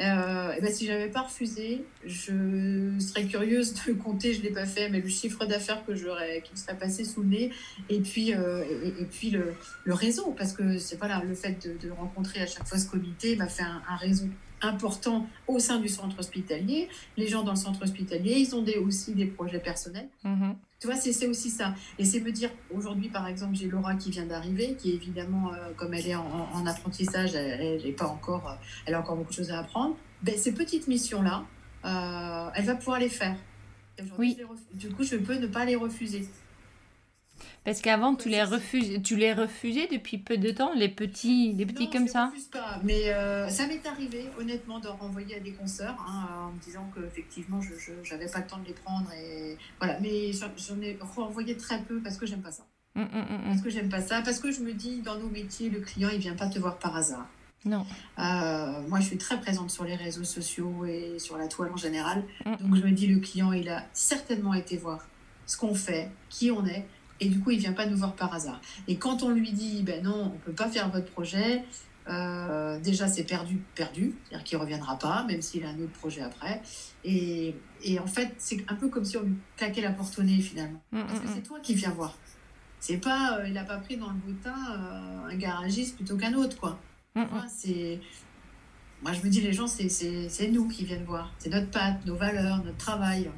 [0.01, 4.65] euh, et ben, si j'avais pas refusé, je serais curieuse de compter, je l'ai pas
[4.65, 7.51] fait, mais le chiffre d'affaires que j'aurais, qui me serait passé sous le nez,
[7.91, 8.65] et puis, euh,
[8.99, 9.53] et, puis le,
[9.85, 12.79] le, réseau, parce que c'est pas là, le fait de, de, rencontrer à chaque fois
[12.79, 14.27] ce comité m'a fait un, réseau
[14.63, 16.89] important au sein du centre hospitalier.
[17.17, 20.09] Les gens dans le centre hospitalier, ils ont des, aussi des projets personnels.
[20.25, 20.55] Mm-hmm.
[20.81, 21.75] Tu vois, c'est aussi ça.
[21.99, 25.73] Et c'est me dire, aujourd'hui, par exemple, j'ai Laura qui vient d'arriver, qui évidemment, euh,
[25.77, 28.55] comme elle est en, apprentissage, elle, pas encore, euh,
[28.87, 29.95] elle a encore beaucoup de choses à apprendre.
[30.23, 31.45] Ben, ces petites missions-là,
[31.85, 33.37] euh, elle va pouvoir les faire.
[34.19, 34.39] Oui.
[34.73, 36.27] Du coup, je peux ne pas les refuser.
[37.65, 41.67] Parce qu'avant, tu les, refuses, tu les refusais depuis peu de temps, les petits, les
[41.67, 42.27] petits comme ça?
[42.27, 42.81] refuse pas.
[42.83, 46.91] Mais euh, ça m'est arrivé, honnêtement, de renvoyer à des consoeurs hein, en me disant
[46.95, 49.11] qu'effectivement, je n'avais pas le temps de les prendre.
[49.13, 49.59] Et...
[49.79, 49.99] Voilà.
[50.01, 52.65] Mais j'en ai renvoyé très peu parce que j'aime pas ça.
[52.97, 54.23] Hum, hum, hum, parce que j'aime pas ça.
[54.23, 56.79] Parce que je me dis, dans nos métiers, le client, il vient pas te voir
[56.79, 57.27] par hasard.
[57.67, 57.85] Non.
[58.19, 61.77] Euh, moi, je suis très présente sur les réseaux sociaux et sur la toile en
[61.77, 62.25] général.
[62.47, 65.07] Donc, je me dis, le client, il a certainement été voir
[65.45, 66.87] ce qu'on fait, qui on est
[67.21, 68.61] et du coup, il vient pas nous voir par hasard.
[68.89, 71.65] Et quand on lui dit, ben non, on peut pas faire votre projet,
[72.09, 76.23] euh, déjà c'est perdu, perdu, c'est-à-dire qu'il reviendra pas, même s'il a un autre projet
[76.23, 76.63] après.
[77.05, 77.55] Et,
[77.85, 80.41] et en fait, c'est un peu comme si on lui claquait la porte au nez
[80.41, 82.17] finalement, mm, parce que mm, c'est toi qui viens voir.
[82.81, 86.35] C'est pas, euh, il a pas pris dans le boutin euh, un garagiste plutôt qu'un
[86.35, 86.79] autre, quoi.
[87.49, 88.01] c'est
[89.03, 91.33] moi, je me dis, les gens, c'est nous qui viennent voir.
[91.39, 93.31] C'est notre patte, nos valeurs, notre travail.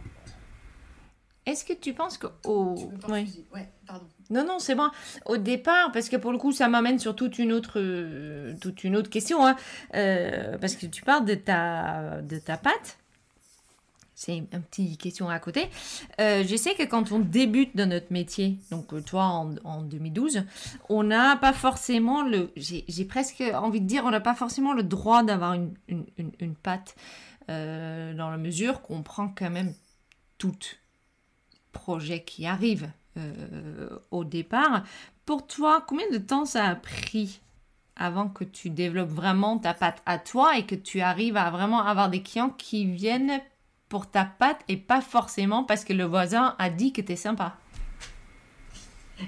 [1.45, 2.77] Est-ce que tu penses que au
[3.09, 3.45] oui.
[3.53, 4.07] ouais, pardon.
[4.31, 4.91] Non non c'est bon
[5.27, 8.85] au départ parce que pour le coup ça m'amène sur toute une autre euh, toute
[8.85, 9.57] une autre question hein.
[9.95, 12.99] euh, parce que tu parles de ta de ta pâte
[14.15, 15.69] c'est une petite question à côté.
[16.21, 20.45] Euh, je sais que quand on débute dans notre métier, donc toi en, en 2012,
[20.89, 24.85] on n'a pas forcément le, j'ai presque envie de dire, on n'a pas forcément le
[24.85, 26.95] droit d'avoir une, une, une, une pâte
[27.49, 29.75] dans la mesure qu'on prend quand même
[30.39, 30.82] toute
[31.73, 34.85] projet qui arrive euh, au départ.
[35.27, 37.41] Pour toi, combien de temps ça a pris
[37.97, 41.85] avant que tu développes vraiment ta pâte à toi et que tu arrives à vraiment
[41.85, 43.41] avoir des clients qui viennent
[43.89, 47.17] pour ta pâte et pas forcément parce que le voisin a dit que tu es
[47.17, 47.59] sympa?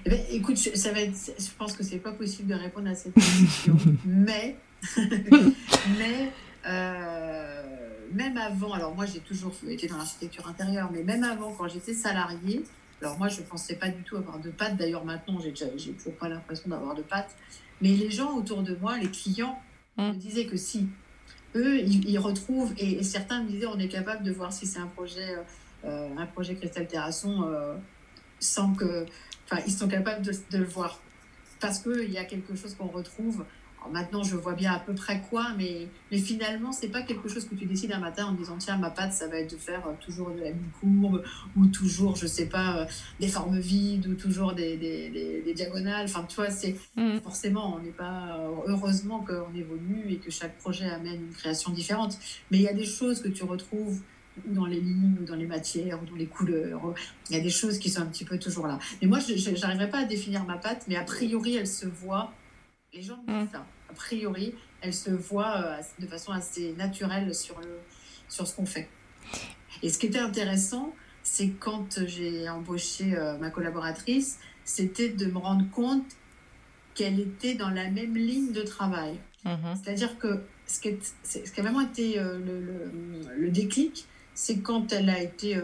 [0.04, 2.94] Eh ben, écoute, ça va être, je pense que c'est pas possible de répondre à
[2.94, 4.56] cette question, mais,
[5.98, 6.32] mais
[6.66, 7.73] euh,
[8.14, 11.94] même avant, alors moi j'ai toujours été dans l'architecture intérieure, mais même avant, quand j'étais
[11.94, 12.64] salariée,
[13.02, 14.76] alors moi je ne pensais pas du tout avoir de pâtes.
[14.76, 15.52] D'ailleurs maintenant, j'ai
[15.92, 17.36] toujours pas l'impression d'avoir de pâtes.
[17.80, 19.58] Mais les gens autour de moi, les clients,
[19.96, 20.08] mmh.
[20.08, 20.88] me disaient que si.
[21.56, 24.88] Eux, ils, retrouvent, et, certains me disaient, on est capable de voir si c'est un
[24.88, 25.36] projet,
[25.84, 27.76] euh, un projet Cristal Terrasson, euh,
[28.40, 29.06] sans que...
[29.44, 31.00] Enfin, ils sont capables de, de le voir.
[31.60, 33.44] Parce qu'il y a quelque chose qu'on retrouve
[33.90, 37.44] maintenant, je vois bien à peu près quoi, mais, mais finalement, c'est pas quelque chose
[37.44, 39.86] que tu décides un matin en disant tiens, ma pâte, ça va être de faire
[39.86, 41.22] euh, toujours de la mi-courbe,
[41.56, 42.86] ou toujours, je sais pas, euh,
[43.20, 46.06] des formes vides, ou toujours des, des, des, diagonales.
[46.06, 47.20] Enfin, tu vois, c'est mm.
[47.20, 48.38] forcément, on n'est pas.
[48.38, 52.18] Euh, heureusement qu'on évolue et que chaque projet amène une création différente.
[52.50, 54.00] Mais il y a des choses que tu retrouves
[54.46, 56.94] dans les lignes, ou dans les matières, ou dans les couleurs.
[57.30, 58.78] Il y a des choses qui sont un petit peu toujours là.
[59.00, 62.32] Mais moi, je n'arriverai pas à définir ma pâte, mais a priori, elle se voit.
[62.92, 63.48] Les gens disent mm.
[63.52, 67.78] ça a priori, elle se voit euh, de façon assez naturelle sur, le,
[68.28, 68.88] sur ce qu'on fait.
[69.82, 75.64] Et ce qui était intéressant, c'est quand j'ai embauché ma collaboratrice, c'était de me rendre
[75.70, 76.04] compte
[76.94, 79.18] qu'elle était dans la même ligne de travail.
[79.44, 79.74] Mhm.
[79.74, 84.92] C'est-à-dire que ce qui, ce qui, a vraiment été le, le, le, déclic, c'est quand
[84.92, 85.58] elle a été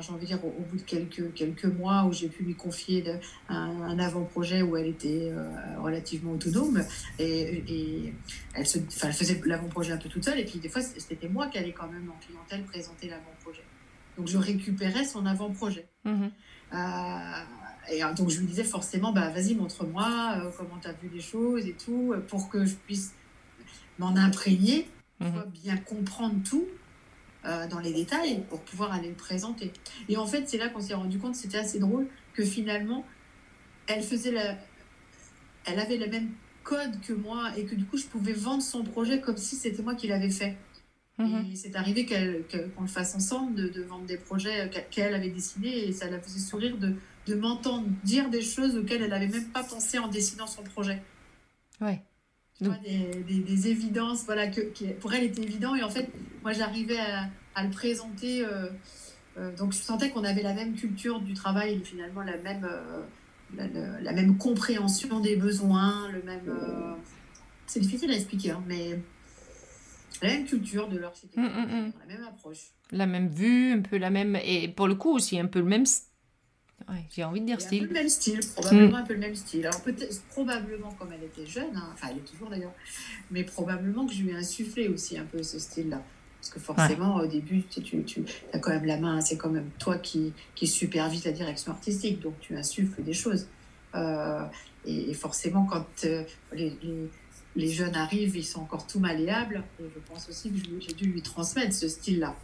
[0.00, 3.04] j'ai envie de dire, au, bout de quelques, quelques mois où j'ai pu lui confier
[3.48, 5.48] un, avant-projet où elle était euh,
[5.80, 6.82] relativement autonome
[7.18, 8.12] et,
[8.54, 11.46] elle, se, elle faisait l'avant-projet un peu toute seule et puis des fois c'était moi
[11.46, 13.64] qui allais quand même en clientèle présenter l'avant-projet.
[14.16, 15.86] Donc je récupérais son avant-projet.
[16.04, 16.30] Mm-hmm.
[16.74, 21.10] Euh, et donc je lui disais forcément, bah, vas-y montre-moi euh, comment tu as vu
[21.12, 23.12] les choses et tout, pour que je puisse
[23.98, 24.88] m'en imprégner,
[25.20, 25.50] mm-hmm.
[25.62, 26.66] bien comprendre tout
[27.46, 29.72] euh, dans les détails pour pouvoir aller le présenter.
[30.08, 33.04] Et en fait, c'est là qu'on s'est rendu compte, c'était assez drôle, que finalement,
[33.86, 34.56] elle faisait la...
[35.66, 36.30] Elle avait le même
[36.62, 39.82] code que moi et que du coup, je pouvais vendre son projet comme si c'était
[39.82, 40.56] moi qui l'avais fait.
[41.18, 45.92] Et c'est arrivé qu'on le fasse ensemble, de, vendre des projets qu'elle avait dessinés et
[45.92, 46.94] ça la faisait sourire de,
[47.26, 51.00] de m'entendre dire des choses auxquelles elle n'avait même pas pensé en dessinant son projet.
[51.80, 52.02] Ouais
[52.60, 55.74] des, des, évidences voilà, que, qui, pour elle était évident.
[55.74, 56.08] Et en fait,
[56.42, 58.44] moi, j'arrivais à, à, le présenter.
[58.44, 58.68] Euh,
[59.38, 64.00] euh, donc, je sentais qu'on avait la même culture du travail, finalement, la même, euh,
[64.00, 66.52] la, même compréhension des besoins, le même.
[67.66, 69.00] c'est difficile à expliquer, hein, mais
[70.22, 71.92] la même culture de l'architecture, mmh, mmh, mmh.
[72.00, 72.70] la même approche.
[72.92, 74.38] La même vue, un peu la même.
[74.44, 75.86] Et pour le coup, aussi un peu le même
[77.10, 77.84] j'ai envie de dire style.
[77.84, 79.66] Un peu le même style, probablement un peu le même style.
[79.66, 82.74] Alors peut-être, probablement comme elle était jeune, hein, enfin elle est toujours d'ailleurs,
[83.30, 86.02] mais probablement que je lui ai insufflé aussi un peu ce style-là.
[86.44, 89.48] Parce que forcément, au début, tu, tu, tu as quand même la main, c'est quand
[89.48, 93.48] même toi qui, qui supervise la direction artistique, donc tu insuffles des choses.
[93.94, 94.44] Euh,
[94.84, 97.08] et, forcément, quand euh, les, les,
[97.56, 101.06] les, jeunes arrivent, ils sont encore tout malléables, et je pense aussi que j'ai dû
[101.06, 102.36] lui transmettre ce style-là.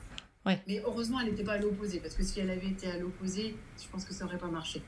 [0.46, 3.54] Mais heureusement, elle n'était pas à l'opposé, parce que si elle avait été à l'opposé,
[3.80, 4.82] je pense que ça n'aurait pas marché.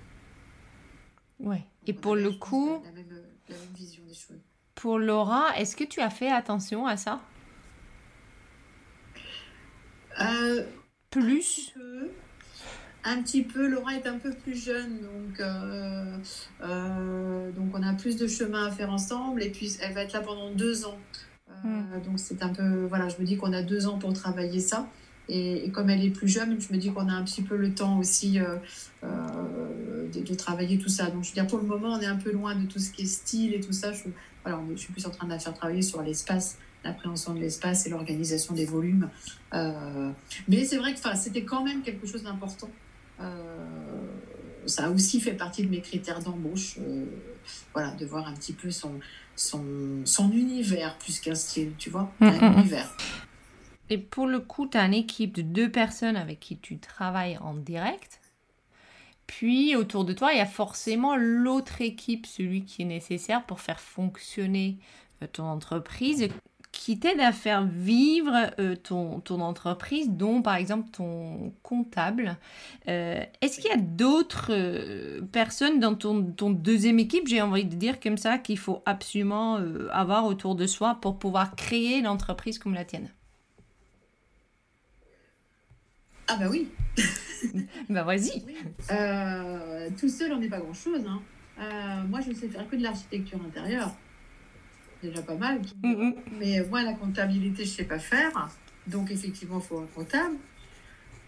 [1.39, 1.65] Ouais.
[1.87, 2.81] Et pour le coup.
[2.85, 3.05] La même,
[3.49, 4.41] la même, vision des choses.
[4.75, 7.21] Pour Laura, est-ce que tu as fait attention à ça?
[10.21, 10.65] Euh,
[11.11, 11.75] Plus?
[13.05, 16.17] un petit peu, Laura est un peu plus jeune, donc, euh,
[16.63, 19.43] euh, donc on a plus de chemin à faire ensemble.
[19.43, 20.99] Et puis elle va être là pendant deux ans.
[21.65, 22.01] Hmm.
[22.05, 24.89] Donc c'est un peu, voilà, je me dis qu'on a deux ans pour travailler ça.
[25.35, 27.75] Et, comme elle est plus jeune, je me dis qu'on a un petit peu le
[27.75, 28.57] temps aussi euh,
[29.03, 31.07] euh, de, travailler tout ça.
[31.07, 32.91] Donc, je veux dire, pour le moment, on est un peu loin de tout ce
[32.91, 33.93] qui est style et tout ça.
[33.93, 34.03] Je,
[34.45, 37.87] voilà, je suis plus en train de la faire travailler sur l'espace, l'appréhension de l'espace
[37.87, 39.09] et l'organisation des volumes.
[39.55, 40.11] Euh,
[40.49, 42.69] mais c'est vrai que c'était quand même quelque chose d'important.
[44.67, 46.77] ça a aussi fait partie de mes critères d'embauche.
[47.73, 49.01] voilà, de voir un petit peu son,
[49.35, 49.65] son,
[50.05, 52.59] son univers plus qu'un style, tu vois, mm, un mm, mm.
[52.59, 52.97] univers.
[53.93, 57.37] Et pour le coup, tu as une équipe de deux personnes avec qui tu travailles
[57.43, 58.23] en direct.
[59.27, 63.61] Puis autour de toi, il y a forcément l'autre équipe, celui qui est nécessaire pour
[63.61, 64.79] faire fonctionner
[65.23, 66.29] euh, ton entreprise,
[66.73, 72.39] qui t'aide à faire vivre euh, ton, ton, entreprise, dont par exemple ton comptable.
[72.89, 77.77] Euh, est-ce qu'il y a d'autres personnes dans ton, ton, deuxième équipe, j'ai envie de
[77.77, 79.59] dire comme ça, qu'il faut absolument
[79.91, 83.11] avoir autour de soi pour pouvoir créer l'entreprise comme la tienne
[86.29, 86.69] ah bah oui.
[87.89, 88.43] bah vas-y.
[88.91, 91.05] Euh, tout seul, on n'est pas grand-chose.
[91.07, 91.21] Hein.
[91.59, 93.91] Euh, moi, je sais faire que de l'architecture intérieure.
[95.03, 95.61] Déjà pas mal.
[96.39, 98.51] Mais moi, la comptabilité, je ne sais pas faire.
[98.87, 100.37] Donc, effectivement, il faut un comptable.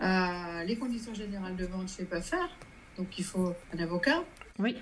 [0.01, 2.49] Euh, les conditions générales de vente, je ne sais pas faire.
[2.97, 4.23] Donc, il faut un avocat.
[4.59, 4.77] Oui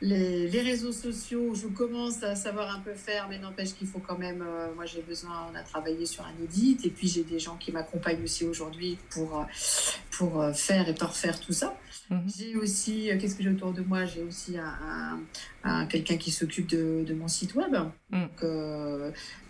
[0.00, 4.18] les, réseaux sociaux, je commence à savoir un peu faire, mais n'empêche qu'il faut quand
[4.18, 4.44] même.
[4.46, 7.56] Euh, moi, j'ai besoin, on a travaillé sur un audit, et puis j'ai des gens
[7.56, 9.44] qui m'accompagnent aussi aujourd'hui pour, euh,
[10.12, 11.76] pour euh, faire et parfaire tout ça.
[12.10, 12.22] Mhm.
[12.36, 14.04] J'ai aussi, qu'est-ce que j'ai autour de moi?
[14.04, 17.76] J'ai aussi un, quelqu'un qui s'occupe de, de, mon site web.
[18.10, 18.44] Donc,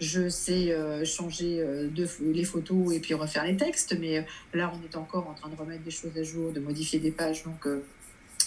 [0.01, 4.97] je sais changer de, les photos et puis refaire les textes, mais là, on est
[4.97, 7.45] encore en train de remettre des choses à jour, de modifier des pages.
[7.45, 7.65] Donc,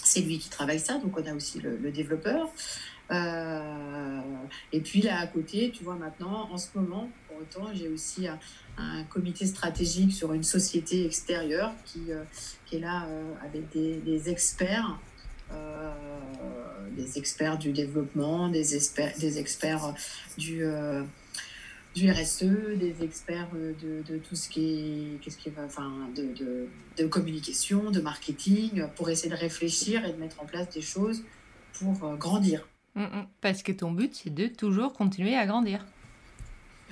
[0.04, 2.48] c'est lui qui travaille ça, donc on a aussi le, développeur.
[3.10, 4.20] Euh,
[4.72, 8.26] et puis là à côté, tu vois maintenant, en ce moment, pour autant, j'ai aussi
[8.26, 8.38] un,
[9.10, 12.24] comité stratégique sur une société extérieure qui, euh,
[12.64, 14.98] qui est là euh, avec des, experts,
[16.96, 19.94] des experts du développement, des, experts, des experts
[20.38, 20.64] du
[21.94, 25.66] du RSE, des experts euh, de, tout ce qui est, va,
[26.14, 30.80] de, de, communication, de marketing, pour essayer de réfléchir et de mettre en place des
[30.80, 31.22] choses
[31.74, 32.66] pour euh, grandir.
[32.94, 33.26] Mm, mm.
[33.40, 35.84] parce que ton but, c'est de toujours continuer à grandir.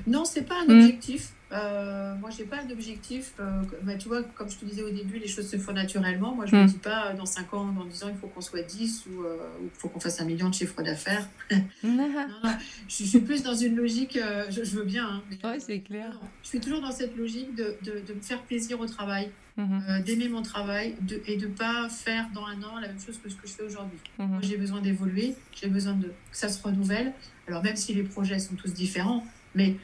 [0.07, 0.81] Non, c'est pas un mm.
[0.81, 1.33] objectif.
[1.53, 3.33] Euh, moi, j'ai pas d'objectif.
[3.41, 6.35] Euh, bah, tu vois, comme je te disais au début, les choses se font naturellement.
[6.35, 6.71] Moi, je ne me mm.
[6.71, 9.25] dis pas euh, dans 5 ans, dans 10 ans, il faut qu'on soit 10 ou
[9.63, 11.29] il faut qu'on fasse un million de chiffres d'affaires.
[11.83, 14.19] je, suis plus dans une logique,
[14.51, 15.23] je, veux bien.
[15.43, 16.19] Hein, c'est clair.
[16.43, 20.05] je suis toujours dans cette logique de, de, de me faire plaisir au travail, mm-hmm.
[20.05, 23.19] d'aimer mon travail de, et de ne pas faire dans un an la même chose
[23.19, 23.99] que ce que je fais aujourd'hui.
[24.19, 27.13] Moi, j'ai besoin d'évoluer, j'ai besoin de, que ça se renouvelle.
[27.49, 29.77] Alors, même si les projets sont tous différents, mais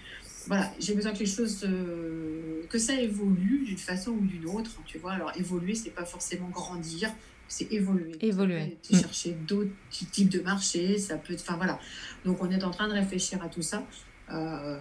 [0.46, 4.70] voilà, j'ai besoin que les choses, euh, que ça évolue d'une façon ou d'une autre.
[4.86, 7.12] Tu vois, alors évoluer, c'est pas forcément grandir,
[7.48, 8.12] c'est évoluer.
[8.20, 8.78] Évoluer.
[8.90, 8.96] Mm.
[8.96, 11.34] Chercher d'autres types de marchés, ça peut.
[11.34, 11.78] Enfin voilà.
[12.24, 13.84] Donc on est en train de réfléchir à tout ça.
[14.32, 14.78] Euh,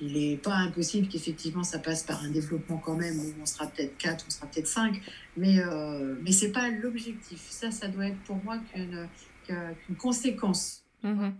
[0.00, 3.68] il n'est pas impossible qu'effectivement ça passe par un développement quand même où on sera
[3.68, 5.00] peut-être 4, on sera peut-être 5,
[5.36, 7.40] mais, euh, mais ce n'est pas l'objectif.
[7.50, 8.58] Ça, ça doit être pour moi
[9.46, 10.82] qu'une conséquence.
[11.04, 11.32] Mm-hmm.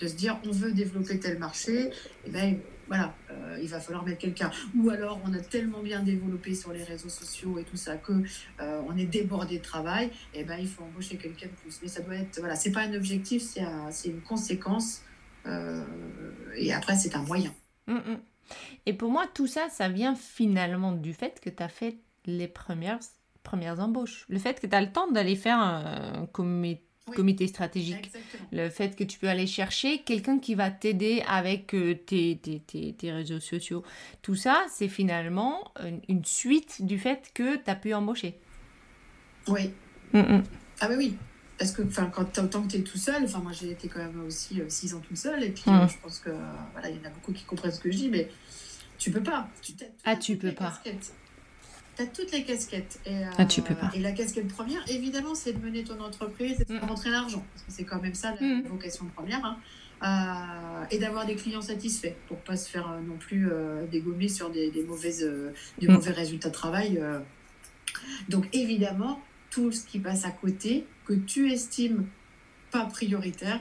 [0.00, 1.92] De se dire on veut développer tel marché, et
[2.26, 2.58] eh ben,
[2.90, 4.50] voilà, euh, il va falloir mettre quelqu'un.
[4.76, 8.12] Ou alors on a tellement bien développé sur les réseaux sociaux et tout ça que
[8.60, 11.78] euh, on est débordé de travail, et eh ben il faut embaucher quelqu'un de plus.
[11.82, 15.02] Mais ça doit être, voilà, c'est pas un objectif, c'est une conséquence.
[15.46, 15.84] Euh,
[16.56, 17.54] et après c'est un moyen.
[17.86, 18.18] Mm, mm.
[18.86, 22.48] Et pour moi tout ça, ça vient finalement du fait que tu as fait les
[22.48, 22.98] premières
[23.44, 24.26] premières embauches.
[24.28, 28.10] Le fait que tu as le temps d'aller faire un comité comité stratégique.
[28.52, 32.92] Le fait que tu peux aller chercher quelqu'un qui va t'aider avec euh, tes, tes,
[32.92, 33.82] tes, réseaux sociaux.
[34.22, 35.72] Tout ça, c'est finalement
[36.08, 38.38] une, suite du fait que tu as pu embaucher.
[39.48, 39.70] Oui.
[40.12, 40.42] Mm, mm.
[40.80, 41.16] Ah bah oui.
[41.58, 44.24] Parce que quand tant que tu es tout seul, enfin moi j'ai été quand même
[44.26, 45.74] aussi 6 euh, ans tout seul, et puis mm.
[45.74, 46.30] euh, je pense que
[46.72, 48.30] voilà, il y en a beaucoup qui comprennent ce que je dis, mais
[48.98, 49.48] tu peux pas.
[49.60, 50.80] Tu ah, tu peux pas
[52.06, 53.00] toutes les casquettes.
[53.06, 53.90] Et, ah, tu peux pas.
[53.94, 56.88] Et la casquette première, évidemment, c'est de mener ton entreprise et de faire mm.
[56.88, 57.44] rentrer l'argent.
[57.52, 58.62] Parce que c'est quand même ça la mm.
[58.68, 59.44] vocation première.
[59.44, 59.58] Hein.
[60.02, 64.28] Euh, et d'avoir des clients satisfaits pour pas se faire euh, non plus euh, dégommer
[64.28, 65.30] sur des, mauvaises,
[65.78, 65.92] des mm.
[65.92, 67.02] mauvais résultats de travail.
[68.28, 72.06] Donc, évidemment, tout ce qui passe à côté, que tu estimes
[72.70, 73.60] pas prioritaire,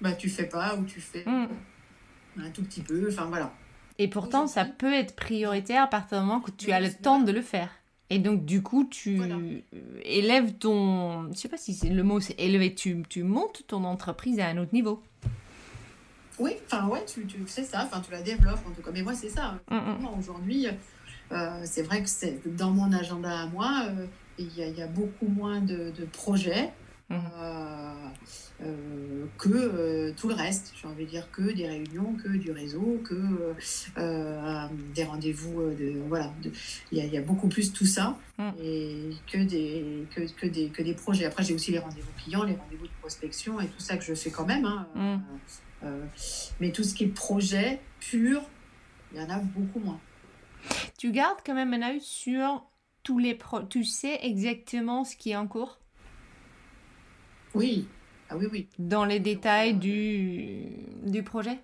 [0.00, 3.08] bah, tu fais pas ou tu fais un tout petit peu.
[3.08, 3.52] Enfin, voilà.
[3.98, 7.20] Et pourtant, ça peut être prioritaire à partir du moment que tu as le temps
[7.20, 7.70] de le faire.
[8.10, 9.22] Et donc, du coup, tu
[10.02, 11.32] élèves ton.
[11.32, 12.74] Je sais pas si le mot c'est élever.
[12.74, 15.02] Tu, tu, montes ton entreprise à un autre niveau.
[16.38, 17.84] Oui, enfin, ouais, tu, tu fais ça.
[17.84, 18.90] Enfin, tu la développes en tout cas.
[18.92, 19.58] Mais moi, c'est ça.
[19.70, 20.08] Mm, mm.
[20.18, 20.66] Aujourd'hui,
[21.32, 24.06] euh, c'est vrai que c'est dans mon agenda à moi, euh,
[24.38, 26.70] il y, y, a beaucoup moins de, de projets.
[27.12, 27.92] Euh,
[28.64, 30.72] euh, que euh, tout le reste.
[30.80, 33.54] J'ai envie de dire que des réunions, que du réseau, que
[34.94, 35.62] des rendez-vous.
[35.70, 36.32] De, voilà,
[36.92, 38.50] il y, a beaucoup plus tout ça mm.
[38.62, 41.24] et que des, que, que, des, que des projets.
[41.24, 44.14] Après, j'ai aussi les rendez-vous clients, les rendez-vous de prospection et tout ça que je
[44.14, 44.64] fais quand même.
[44.64, 44.86] Hein.
[45.82, 45.88] Mm.
[46.60, 48.42] mais tout ce qui est projet pur,
[49.12, 49.98] il y en a beaucoup moins.
[50.98, 52.64] Tu gardes quand même un œil sur
[53.02, 53.66] tous les projets.
[53.68, 55.81] Tu sais exactement ce qui est en cours?
[57.54, 57.86] Oui,
[58.32, 58.68] ah oui, oui.
[58.78, 60.64] Dans les détails du,
[61.04, 61.58] du projet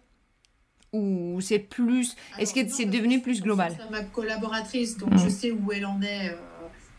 [0.92, 2.14] Ou c'est plus.
[2.38, 5.30] Est-ce que c'est devenu plus global C'est ma collaboratrice, donc je mm.
[5.30, 6.30] sais où elle en est.
[6.30, 6.36] Euh,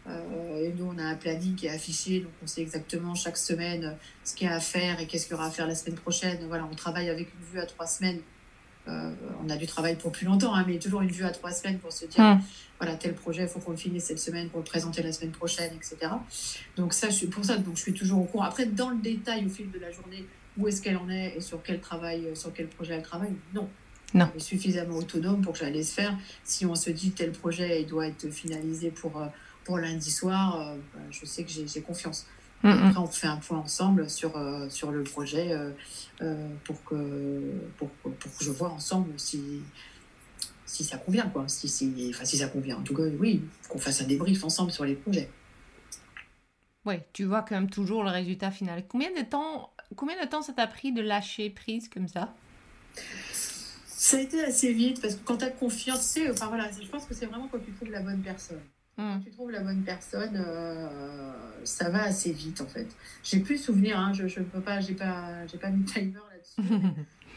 [0.08, 3.38] euh, et nous, on a un planning qui est affiché, donc on sait exactement chaque
[3.38, 5.76] semaine ce qu'il y a à faire et qu'est-ce qu'il y aura à faire la
[5.76, 6.40] semaine prochaine.
[6.48, 8.22] Voilà, on travaille avec une vue à trois semaines.
[8.90, 9.12] Euh,
[9.44, 11.80] on a du travail pour plus longtemps, hein, mais toujours une vue à trois semaines
[11.80, 12.42] pour se dire, mm.
[12.80, 15.32] voilà, tel projet, il faut qu'on le finisse cette semaine pour le présenter la semaine
[15.32, 16.12] prochaine, etc.
[16.76, 18.46] Donc ça, je suis pour ça, donc je suis toujours au courant.
[18.46, 20.26] Après, dans le détail, au fil de la journée,
[20.58, 23.34] où est-ce qu'elle en est et sur quel travail, euh, sur quel projet elle travaille,
[23.54, 23.70] non.
[24.14, 24.28] Non.
[24.34, 26.18] Elle est suffisamment autonome pour que j'allais se faire.
[26.44, 29.28] Si on se dit tel projet il doit être finalisé pour, euh,
[29.64, 32.26] pour lundi soir, bah, je sais que j'ai confiance.
[32.64, 35.72] Après, on fait un point ensemble sur, euh, sur le projet euh,
[36.22, 39.62] euh, pour, que, pour, pour, que je vois ensemble si,
[40.66, 41.30] si ça convient.
[41.30, 41.48] Quoi.
[41.48, 42.78] Si, si, enfin, si ça convient.
[42.78, 45.30] En tout cas, oui, qu'on fasse un débrief ensemble sur les projets.
[46.86, 48.86] Oui, tu vois quand même toujours le résultat final.
[48.88, 52.34] Combien de temps, combien de temps ça t'a pris de lâcher prise comme ça?
[53.86, 57.06] Ça a été assez vite parce que quand tu as confiance, enfin voilà, je pense
[57.06, 58.62] que c'est vraiment quand tu trouves la bonne personne.
[59.00, 59.24] Quand hmm.
[59.24, 61.32] tu trouves la bonne personne, euh,
[61.64, 62.86] ça va assez vite en fait.
[63.24, 66.16] J'ai plus souvenir, hein, je ne peux pas, j'ai pas, j'ai pas mis de timer
[66.16, 66.74] là-dessus.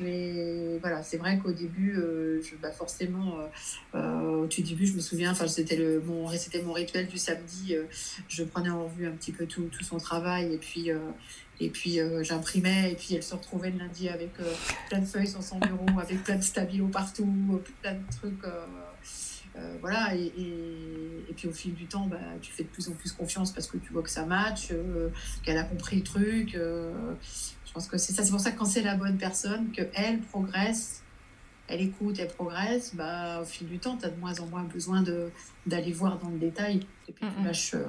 [0.01, 3.37] mais voilà, c'est vrai qu'au début, euh, je, bah forcément,
[3.95, 7.17] euh, au tout début, je me souviens, enfin c'était le mon, c'était mon rituel du
[7.17, 7.77] samedi.
[8.29, 10.91] je prenais en revue un petit peu tout, tout son travail et puis
[11.61, 14.33] et puis j'imprimais et puis elle se retrouvait le lundi avec
[14.89, 18.43] plein de feuilles sur son bureau, avec plein de stabilos partout, plein de trucs.
[18.43, 18.67] Euh,
[19.81, 20.33] voilà, et,
[21.29, 23.67] et, puis au fil du temps, bah, tu fais de plus en plus confiance parce
[23.67, 25.09] que tu vois que ça match, euh,
[25.43, 26.55] qu'elle a compris le truc.
[26.55, 26.93] Euh,
[27.67, 28.25] je pense que c'est ça.
[28.25, 31.03] C'est pour ça que quand c'est la bonne personne, qu'elle progresse,
[31.69, 34.65] elle écoute, elle progresse, bah, au fil du temps, tu as de moins en moins
[34.65, 35.03] besoin
[35.67, 36.81] d'aller voir dans le détail.
[37.09, 37.85] Et puis, tu lâches, euh,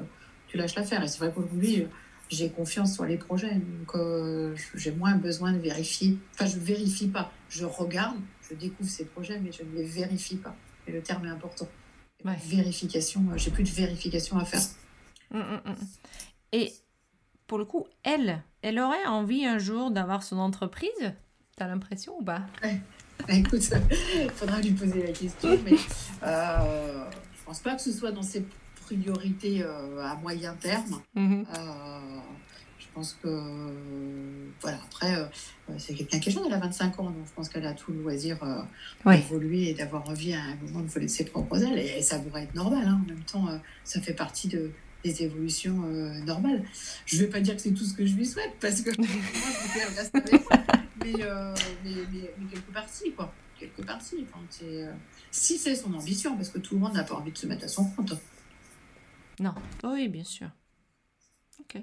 [0.47, 1.03] tu lâches l'affaire.
[1.03, 1.87] Et c'est vrai qu'aujourd'hui,
[2.29, 3.55] j'ai confiance sur les projets.
[3.55, 6.17] Donc, euh, j'ai moins besoin de vérifier.
[6.33, 7.31] Enfin, je ne vérifie pas.
[7.49, 8.17] Je regarde,
[8.49, 10.55] je découvre ces projets, mais je ne les vérifie pas.
[10.87, 11.67] Et le terme est important.
[12.23, 14.61] Vérification, j'ai plus de vérification à faire.
[15.33, 15.75] Hum, hum, hum.
[16.53, 16.71] Et
[17.47, 21.13] pour le coup, elle, elle aurait envie un jour d'avoir son entreprise?
[21.57, 22.45] T'as l'impression ou pas?
[23.27, 23.69] Écoute,
[24.15, 25.75] il faudra lui poser la question, mais
[26.23, 27.05] euh,
[27.37, 28.45] je pense pas que ce soit dans ses
[28.85, 31.01] priorités euh, à moyen terme.
[31.15, 31.45] Mm-hmm.
[31.57, 32.19] Euh,
[32.93, 33.73] pense que,
[34.61, 35.25] voilà, après, euh,
[35.77, 37.91] c'est quelqu'un qui est jeune, elle a 25 ans, donc je pense qu'elle a tout
[37.91, 38.37] le loisir
[39.05, 42.19] d'évoluer et d'avoir envie à un moment de voler de ses propres ailes, et, ça
[42.19, 42.85] pourrait être normal.
[42.87, 43.01] Hein.
[43.03, 43.47] En même temps,
[43.83, 44.71] ça fait partie de,
[45.03, 45.77] des évolutions
[46.25, 46.63] normales.
[47.05, 48.89] Je ne vais pas dire que c'est tout ce que je lui souhaite, parce que
[48.97, 50.43] moi, je reste avec
[51.05, 53.33] euh, mais, mais, mais, quelque part, si, quoi.
[53.59, 54.25] Quelque part, si.
[54.63, 54.93] Euh,
[55.31, 57.65] si c'est son ambition, parce que tout le monde n'a pas envie de se mettre
[57.65, 58.13] à son compte.
[59.39, 60.49] Non, oui, bien sûr.
[61.59, 61.81] Ok.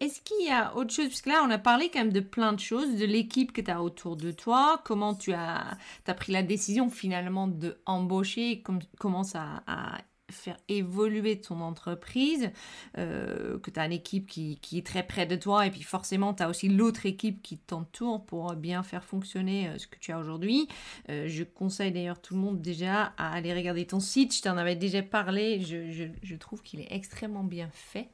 [0.00, 1.08] Est-ce qu'il y a autre chose?
[1.08, 3.60] Parce que là, on a parlé quand même de plein de choses, de l'équipe que
[3.60, 5.76] tu as autour de toi, comment tu as,
[6.06, 8.62] as pris la décision finalement de embaucher,
[8.98, 9.98] comment ça a
[10.30, 12.50] faire évoluer ton entreprise,
[12.98, 15.82] euh, que tu as une équipe qui, qui, est très près de toi et puis
[15.82, 19.98] forcément tu as aussi l'autre équipe qui t'entoure pour bien faire fonctionner euh, ce que
[19.98, 20.68] tu as aujourd'hui.
[21.08, 24.56] Euh, je conseille d'ailleurs tout le monde déjà à aller regarder ton site, je t'en
[24.56, 28.08] avais déjà parlé, je, je, trouve qu'il est extrêmement bien fait,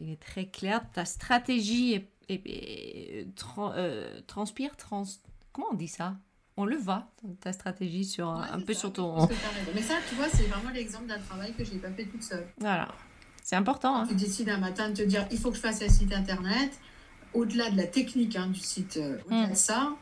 [0.00, 3.26] il est très clair, ta stratégie est,
[4.26, 5.04] transpire, trans...
[5.52, 6.16] comment on dit ça?
[6.60, 7.08] On le voit,
[7.40, 9.28] ta stratégie sur un peu sur ton.
[9.74, 12.22] Mais ça, tu vois, c'est vraiment l'exemple d'un travail que je n'ai pas fait toute
[12.22, 12.46] seule.
[12.58, 12.88] Voilà.
[13.42, 13.96] C'est important.
[13.96, 14.06] Hein.
[14.08, 16.78] Tu décides un matin de te dire il faut que je fasse un site internet.
[17.32, 19.56] Au-delà de la technique hein, du site, euh, au-delà de mm.
[19.56, 19.92] ça,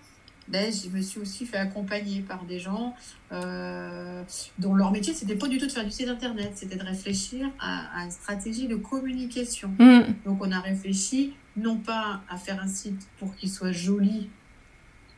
[0.48, 2.94] ben, je me suis aussi fait accompagner par des gens
[3.32, 4.22] euh,
[4.58, 7.50] dont leur métier, c'était pas du tout de faire du site internet, c'était de réfléchir
[7.60, 9.68] à, une stratégie de communication.
[9.78, 10.14] Mm.
[10.24, 14.30] Donc, on a réfléchi non pas à faire un site pour qu'il soit joli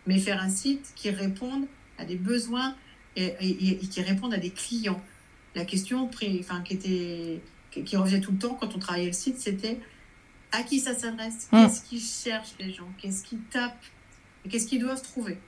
[0.07, 1.67] mais faire un site qui réponde
[1.99, 2.75] à des besoins
[3.17, 5.01] et, qui réponde à des clients.
[5.55, 9.39] La question enfin, qui, était, qui, revenait tout le temps quand on travaillait le site,
[9.39, 9.81] c'était
[10.53, 11.49] à qui ça s'adresse?
[11.53, 11.67] Hum.
[11.67, 12.89] Qu'est-ce qu'ils cherchent les gens?
[12.99, 13.85] Qu'est-ce qu'ils tapent?
[14.49, 15.39] Qu'est-ce qu'ils doivent trouver?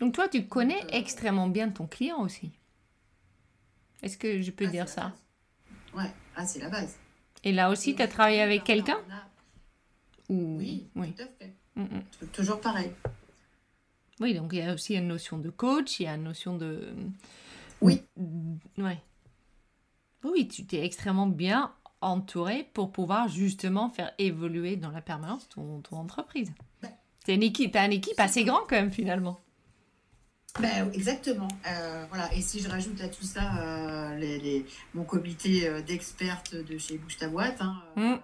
[0.00, 2.50] Donc toi, tu connais euh, extrêmement bien ton client aussi.
[4.02, 5.14] Est-ce que je peux ah, dire ça?
[5.94, 6.96] Ouais, ah, c'est la base.
[7.44, 8.98] Et là aussi, tu as travaillé avec quelqu'un?
[10.28, 11.54] Oui, oui, tout à fait.
[11.76, 12.28] Hum, hum.
[12.32, 12.90] Toujours pareil.
[14.20, 16.56] Oui, donc il y a aussi une notion de coach, il y a une notion
[16.56, 16.88] de...
[17.80, 18.02] Oui.
[18.76, 19.00] Ouais.
[20.24, 25.80] Oui, tu t'es extrêmement bien entouré pour pouvoir justement faire évoluer dans la permanence ton,
[25.80, 26.52] ton entreprise.
[26.82, 26.90] Ben,
[27.24, 29.40] tu une équipe, as une équipe assez grande quand même finalement.
[30.60, 31.48] Ben, exactement.
[31.66, 32.32] Euh, voilà.
[32.34, 36.98] Et si je rajoute à tout ça euh, les, mon comité euh, d'expertes de chez
[36.98, 38.16] Bouche ta boîte, hein, mm.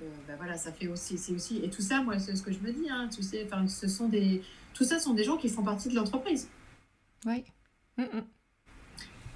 [0.00, 1.60] ben, voilà, ça fait aussi, c'est aussi.
[1.62, 2.88] Et tout ça, moi, c'est ce que je me dis.
[2.88, 4.42] Hein, tu sais, ce sont des,
[4.74, 6.48] tout ça sont des gens qui font partie de l'entreprise.
[7.24, 7.44] Oui.
[7.96, 8.24] Mm, mm.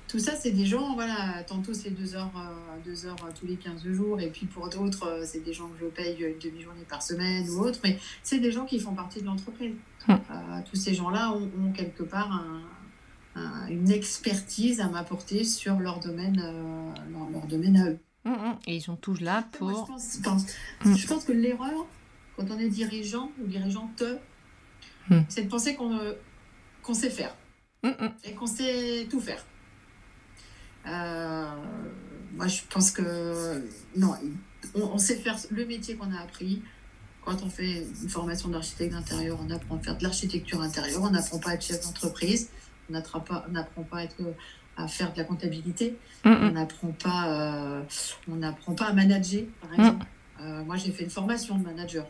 [0.09, 3.57] Tout ça, c'est des gens, voilà, tantôt c'est deux heures, euh, deux heures tous les
[3.57, 6.85] 15 jours, et puis pour d'autres, euh, c'est des gens que je paye une demi-journée
[6.89, 9.75] par semaine ou autre, mais c'est des gens qui font partie de l'entreprise.
[10.09, 10.13] Mm.
[10.13, 12.43] Euh, tous ces gens-là ont, quelque part
[13.71, 16.43] une expertise à m'apporter sur leur domaine,
[17.13, 17.99] leur, domaine à eux.
[18.67, 19.71] Et ils sont tous là pour.
[19.71, 20.47] je, pense,
[20.85, 21.87] je pense que l'erreur,
[22.37, 24.03] quand on est dirigeant ou dirigeante,
[25.11, 25.21] Hmm.
[25.29, 26.15] C'est de penser qu'on euh,
[26.93, 27.35] sait faire
[27.83, 28.11] hmm, hmm.
[28.25, 29.45] et qu'on sait tout faire.
[30.87, 31.47] Euh,
[32.35, 33.63] moi, je pense que
[33.97, 34.15] non,
[34.75, 36.63] on, sait faire le métier qu'on a appris.
[37.25, 41.11] Quand on fait une formation d'architecte d'intérieur, on apprend à faire de l'architecture intérieure, on
[41.11, 42.49] n'apprend pas à être chef d'entreprise,
[42.89, 43.47] on n'apprend pas,
[43.91, 44.17] pas à, être,
[44.79, 47.83] à faire de la comptabilité, on n'apprend pas, euh,
[48.29, 50.07] on n'apprend pas à manager, par exemple.
[50.65, 52.07] moi, j'ai fait une formation de manager.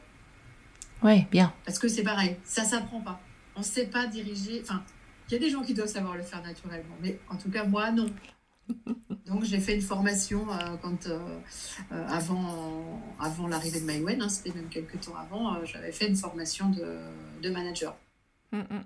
[1.03, 1.53] Oui, bien.
[1.64, 3.20] Parce que c'est pareil, ça s'apprend pas.
[3.57, 4.61] On ne sait pas diriger.
[4.62, 4.82] Enfin,
[5.28, 7.64] il y a des gens qui doivent savoir le faire naturellement, mais en tout cas,
[7.64, 8.07] moi, non.
[9.26, 11.18] Donc, j'ai fait une formation euh, quand, euh,
[11.92, 16.16] euh, avant, avant l'arrivée de MyWen, hein, c'était même quelques temps avant, j'avais fait une
[16.16, 16.99] formation de,
[17.42, 17.96] de manager.
[18.53, 18.84] Mm, mm.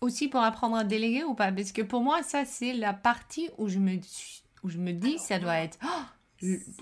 [0.00, 1.50] Aussi pour apprendre à déléguer ou pas?
[1.50, 3.96] Parce que pour moi, ça, c'est la partie où je me,
[4.62, 5.78] où je me dis, ça doit être.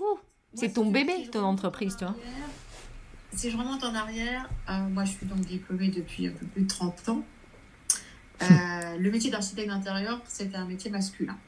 [0.00, 0.18] Oh,
[0.54, 2.14] c'est ton bébé, ton entreprise, toi
[3.36, 6.62] si je remonte en arrière, euh, moi je suis donc diplômée depuis un peu plus
[6.62, 7.24] de 30 ans.
[8.42, 11.38] Euh, le métier d'architecte d'intérieur, c'était un métier masculin.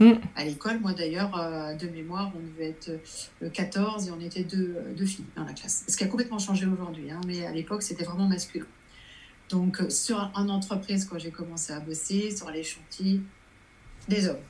[0.00, 0.14] Hmm.
[0.34, 3.00] À l'école, moi d'ailleurs, euh, de mémoire, on devait être
[3.52, 5.84] 14 et on était deux, deux, filles dans la classe.
[5.86, 8.66] Ce qui a complètement changé aujourd'hui, hein, mais à l'époque, c'était vraiment masculin.
[9.50, 13.20] Donc, sur, en entreprise, quand j'ai commencé à bosser, sur les chantiers,
[14.08, 14.42] des hommes.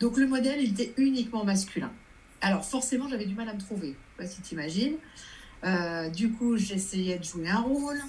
[0.00, 1.92] Donc, le modèle, il était uniquement masculin.
[2.40, 3.88] Alors, forcément, j'avais du mal à me trouver.
[3.88, 4.94] Je sais pas si tu imagines.
[5.64, 8.00] Euh, du coup, j'essayais de jouer un rôle,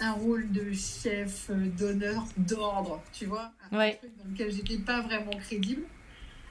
[0.00, 3.96] un rôle de chef, d'honneur, d'ordre, tu vois, un Ouais.
[3.98, 5.82] truc dans lequel j'étais pas vraiment crédible.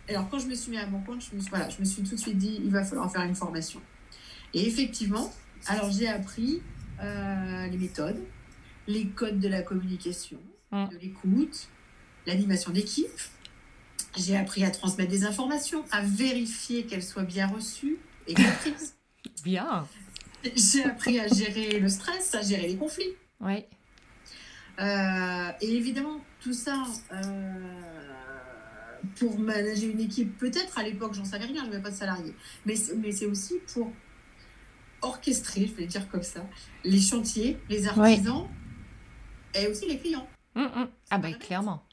[0.09, 1.85] Alors, quand je me suis mis à mon compte, je me suis, voilà, je me
[1.85, 3.81] suis tout de suite dit, il va falloir faire une formation.
[4.53, 5.31] Et effectivement,
[5.67, 6.61] alors j'ai appris
[7.01, 8.19] euh, les méthodes,
[8.87, 10.39] les codes de la communication,
[10.71, 10.87] Mm.
[10.91, 11.69] de l'écoute,
[12.25, 13.07] l'animation d'équipe.
[14.17, 17.97] J'ai appris à transmettre des informations, à vérifier qu'elles soient bien reçues
[18.27, 18.93] et comprises.
[19.43, 19.87] Bien.
[20.55, 23.13] J'ai appris à gérer le stress, à gérer les conflits.
[23.39, 23.67] Ouais.
[24.79, 28.13] Euh, et évidemment, tout ça, euh,
[29.15, 32.35] pour manager une équipe, peut-être à l'époque, j'en savais rien, je n'avais pas de salariés.
[32.65, 33.91] Mais, c'est- mais c'est aussi pour
[35.01, 36.45] orchestrer, je vais le dire comme ça,
[36.83, 38.47] les chantiers, les artisans
[39.53, 40.27] et aussi les clients.
[40.55, 40.87] Mm, mm.
[41.11, 41.83] Ah ben clairement.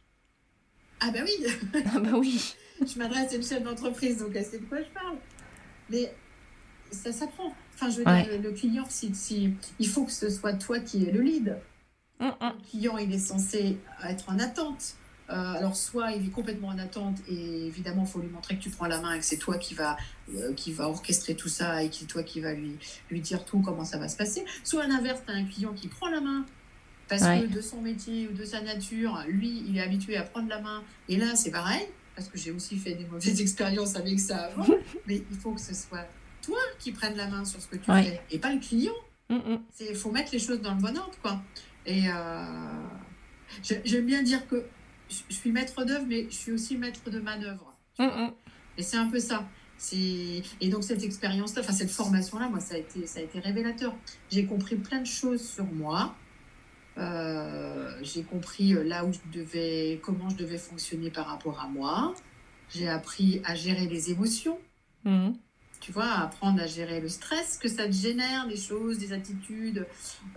[1.00, 1.46] Ah bah oui,
[1.94, 2.54] Ah bah oui.
[2.86, 5.16] je m'adresse à une chef d'entreprise, donc elle sait de quoi je parle.
[5.90, 6.14] Mais
[6.94, 7.52] ça s'apprend.
[7.74, 8.22] Enfin, je veux Ouais.
[8.24, 11.58] dire, le client, si, si, il faut que ce soit toi qui es le lead.
[12.20, 12.32] Mm, mm.
[12.40, 14.94] Le client, il est censé être en attente.
[15.30, 18.62] Euh, alors, soit il est complètement en attente et évidemment, il faut lui montrer que
[18.62, 19.96] tu prends la main et que c'est toi qui va,
[20.34, 22.76] euh, qui va orchestrer tout ça et qui toi qui va lui,
[23.10, 24.44] lui dire tout, comment ça va se passer.
[24.64, 26.44] Soit à l'inverse, tu as un client qui prend la main
[27.08, 27.40] parce Ouais.
[27.42, 30.60] que de son métier ou de sa nature, lui, il est habitué à prendre la
[30.60, 30.82] main.
[31.08, 34.66] Et là, c'est pareil, parce que j'ai aussi fait des mauvaises expériences avec ça avant,
[35.06, 36.06] mais il faut que ce soit
[36.44, 38.02] toi qui prennes la main sur ce que tu Ouais.
[38.02, 38.92] fais et pas le client.
[39.30, 41.40] Il faut mettre les choses dans le bon ordre, quoi.
[41.86, 42.86] Et euh,
[43.62, 44.64] j'ai- j'aime bien dire que
[45.08, 47.74] je suis maître d'œuvre, mais je suis aussi maître de manœuvre.
[48.76, 49.48] Et c'est un peu ça.
[49.76, 53.38] C'est et donc cette expérience-là, enfin cette formation-là, moi, ça a été, ça a été
[53.40, 53.94] révélateur.
[54.30, 56.14] J'ai compris plein de choses sur moi.
[56.96, 61.66] Euh, j'ai compris euh, là où je devais, comment je devais fonctionner par rapport à
[61.66, 62.14] moi.
[62.70, 64.58] J'ai appris à gérer les émotions
[65.06, 65.32] Mm.
[65.84, 69.86] Tu vois, apprendre à gérer le stress que ça te génère, des choses, des attitudes,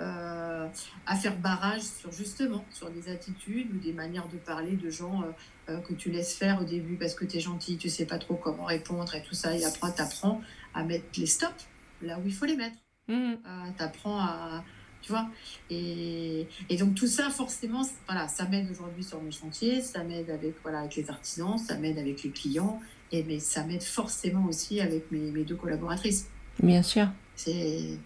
[0.01, 0.67] euh,
[1.05, 5.23] à faire barrage sur justement sur des attitudes ou des manières de parler de gens
[5.23, 5.31] euh,
[5.69, 8.17] euh, que tu laisses faire au début parce que tu es gentil, tu sais pas
[8.17, 9.55] trop comment répondre et tout ça.
[9.55, 10.41] Et après, tu apprends
[10.73, 11.65] à mettre les stops
[12.01, 12.75] là où il faut les mettre.
[13.07, 13.35] Mm.
[13.77, 14.65] tu apprends à.
[15.01, 15.29] Tu vois
[15.69, 20.29] et, et donc tout ça, forcément, voilà, ça m'aide aujourd'hui sur mes chantiers, ça m'aide
[20.29, 22.81] avec, voilà, avec les artisans, ça m'aide avec les clients,
[23.11, 26.29] et, mais ça m'aide forcément aussi avec mes, mes deux collaboratrices.
[26.61, 27.07] Bien sûr.
[27.35, 27.97] C'est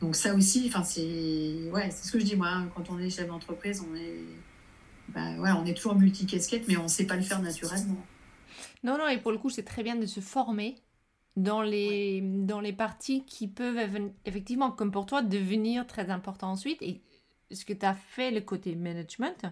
[0.00, 2.48] donc ça aussi, enfin c'est ouais, c'est ce que je dis moi.
[2.48, 4.24] hein, quand on est chef d'entreprise, on est
[5.08, 7.96] ben, ouais, on est toujours multi-casquette, mais on sait pas le faire naturellement.
[8.84, 10.76] Non, non, et pour le coup, c'est très bien de se former
[11.36, 13.78] dans les, dans les parties qui peuvent
[14.24, 16.80] effectivement, comme pour toi, devenir très important ensuite.
[16.82, 17.00] Et
[17.50, 19.46] ce que tu as fait, le côté management,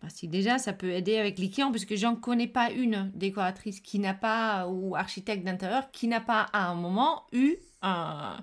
[0.00, 3.10] parce que déjà, ça peut aider avec les clients, parce que j'en connais pas une
[3.14, 8.38] décoratrice qui n'a pas, ou architecte d'intérieur, qui n'a pas à un moment eu un...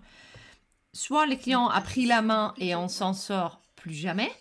[0.94, 4.32] Soit le client a pris la main et on s'en sort plus jamais,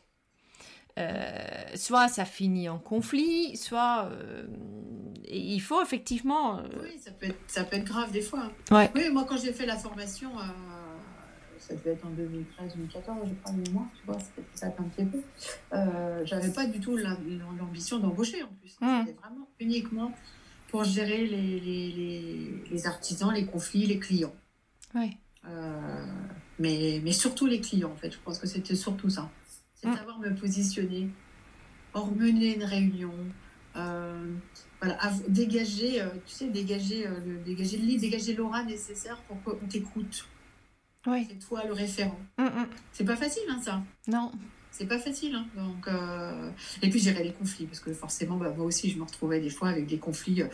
[0.98, 4.46] euh, soit ça finit en conflit, soit euh,
[5.28, 6.58] il faut effectivement.
[6.58, 8.50] euh, Oui, ça peut être, ça peut être grave des fois.
[8.70, 8.90] Ouais.
[8.94, 10.30] Oui, moi quand j'ai fait la formation,
[11.66, 15.04] ça devait être en 2013-2014, je crois, de mémoire, tu vois, c'était- ça un petit
[15.04, 15.20] peu.
[15.72, 17.18] Euh, J'avais pas du tout la-
[17.58, 18.76] l'ambition d'embaucher en plus.
[18.80, 19.00] Mm.
[19.06, 20.12] C'était vraiment uniquement
[20.68, 24.34] pour gérer les, les, les, les artisans, les conflits, les clients.
[24.94, 25.10] ouais.
[25.48, 26.04] Euh,
[26.58, 28.10] mais, mais surtout les clients, en fait.
[28.10, 29.30] Je pense que c'était surtout ça.
[29.74, 29.94] C'est Mm.
[29.96, 31.08] savoir me positionner,
[32.16, 33.14] mener une réunion,
[33.76, 34.34] euh,
[34.80, 34.98] voilà,
[35.28, 40.26] dégager, euh, tu sais, dégager, le, dégager le lit, dégager l'aura nécessaire pour qu'on t'écoute.
[41.06, 41.26] Ouais.
[41.28, 42.18] C'est toi le référent.
[42.38, 42.66] Mm, mm.
[42.92, 43.82] C'est pas facile, hein, ça.
[44.08, 44.32] Non.
[44.70, 45.34] C'est pas facile.
[45.34, 45.46] hein.
[45.56, 46.50] Donc, euh,
[46.82, 49.48] Et puis gérer les conflits, parce que forcément, bah, moi aussi, je me retrouvais des
[49.48, 50.48] fois avec des conflits euh,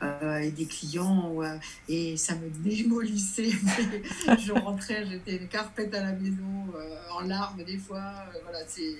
[0.00, 1.56] avec des clients, euh,
[1.88, 3.50] et ça me démolissait.
[4.38, 8.12] je rentrais, j'étais carpette à la maison, euh, en larmes des fois.
[8.44, 8.94] voilà, c'est...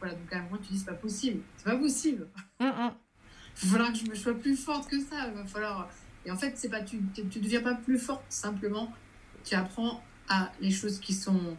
[0.00, 1.40] Voilà, donc à un moment, tu dis, c'est pas possible.
[1.56, 2.26] C'est pas possible.
[2.58, 2.92] Mm, mm.
[3.62, 5.28] Il va falloir que je me sois plus forte que ça.
[5.28, 5.88] Il va falloir...
[6.26, 8.92] Et en fait, c'est pas, tu ne deviens pas plus forte, simplement,
[9.46, 11.56] tu apprends à les choses qui sont...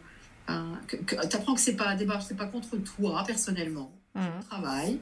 [0.86, 3.90] tu apprends que c'est pas d'abord c'est pas contre toi personnellement.
[4.14, 4.40] Mm.
[4.48, 5.00] travail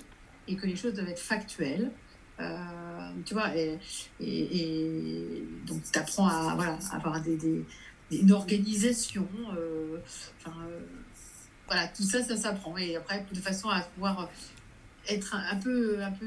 [0.48, 1.90] et que les choses doivent être factuelles.
[2.38, 3.78] Euh, tu vois et,
[4.20, 7.64] et, et donc tu apprends à voilà à avoir des, des-
[8.10, 9.26] des- une organisation
[9.56, 9.98] euh,
[10.38, 10.80] enfin euh,
[11.66, 12.76] voilà tout ça ça s'apprend.
[12.76, 14.28] Et après de façon à pouvoir
[15.08, 16.26] être un, un peu un peu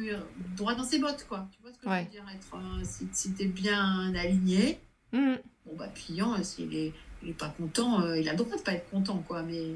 [0.58, 1.48] droit dans ses bottes quoi.
[1.52, 2.04] Tu vois ce que je Ouais.
[2.06, 2.26] veux dire?
[2.34, 4.80] Être si, si tu es bien aligné
[5.12, 5.36] Mm.
[5.66, 8.56] Bon, bah, client, euh, s'il est il est pas content, euh, il a le droit
[8.56, 9.74] de pas être content, quoi, mais.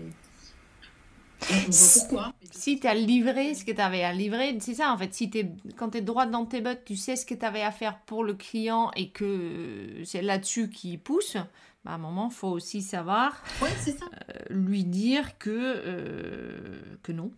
[1.51, 2.33] On voit pourquoi.
[2.51, 5.13] Si tu as livré ce que tu avais à livrer, c'est ça en fait.
[5.13, 7.61] Si es, quand tu es droit dans tes bottes, tu sais ce que tu avais
[7.61, 11.35] à faire pour le client et que c'est là-dessus qu'il pousse,
[11.83, 13.91] bah, à un moment, il faut aussi savoir ouais, ça.
[14.29, 17.29] Euh, lui dire que, euh, que non.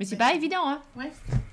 [0.00, 1.12] Mais c'est pas évident, hein Ouais.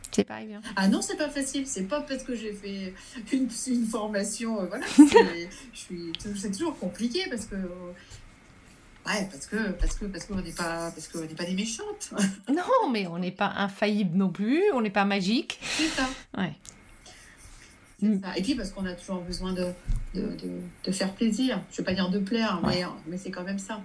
[0.10, 0.62] C'est pas évident.
[0.78, 1.68] Ah non, c'est pas facile.
[1.68, 2.94] C'est pas parce que j'ai fait
[3.34, 4.62] une, une formation.
[4.62, 4.86] Euh, voilà.
[4.98, 7.56] je suis, c'est toujours compliqué parce que.
[7.56, 12.14] Ouais, parce que parce que parce qu'on n'est pas parce qu'on n'est pas des méchantes.
[12.50, 14.64] non, mais on n'est pas infaillible non plus.
[14.74, 15.60] On n'est pas magique.
[15.62, 16.08] C'est ça.
[16.38, 16.54] Ouais.
[18.02, 19.74] Et puis parce qu'on a toujours besoin de,
[20.14, 21.62] de, de, de, faire plaisir.
[21.70, 23.82] Je ne vais pas dire de plaire, mais, mais c'est quand même ça.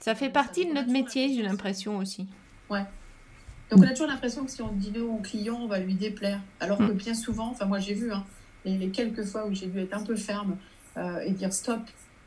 [0.00, 2.26] Ça fait partie de notre métier, j'ai l'impression aussi.
[2.70, 2.84] Ouais.
[3.70, 5.94] Donc on a toujours l'impression que si on dit non au client, on va lui
[5.94, 6.40] déplaire.
[6.60, 6.92] Alors que mm.
[6.92, 8.24] bien souvent, enfin moi j'ai vu, hein,
[8.64, 10.56] les, quelques fois où j'ai dû être un peu ferme
[10.96, 11.80] euh, et dire stop,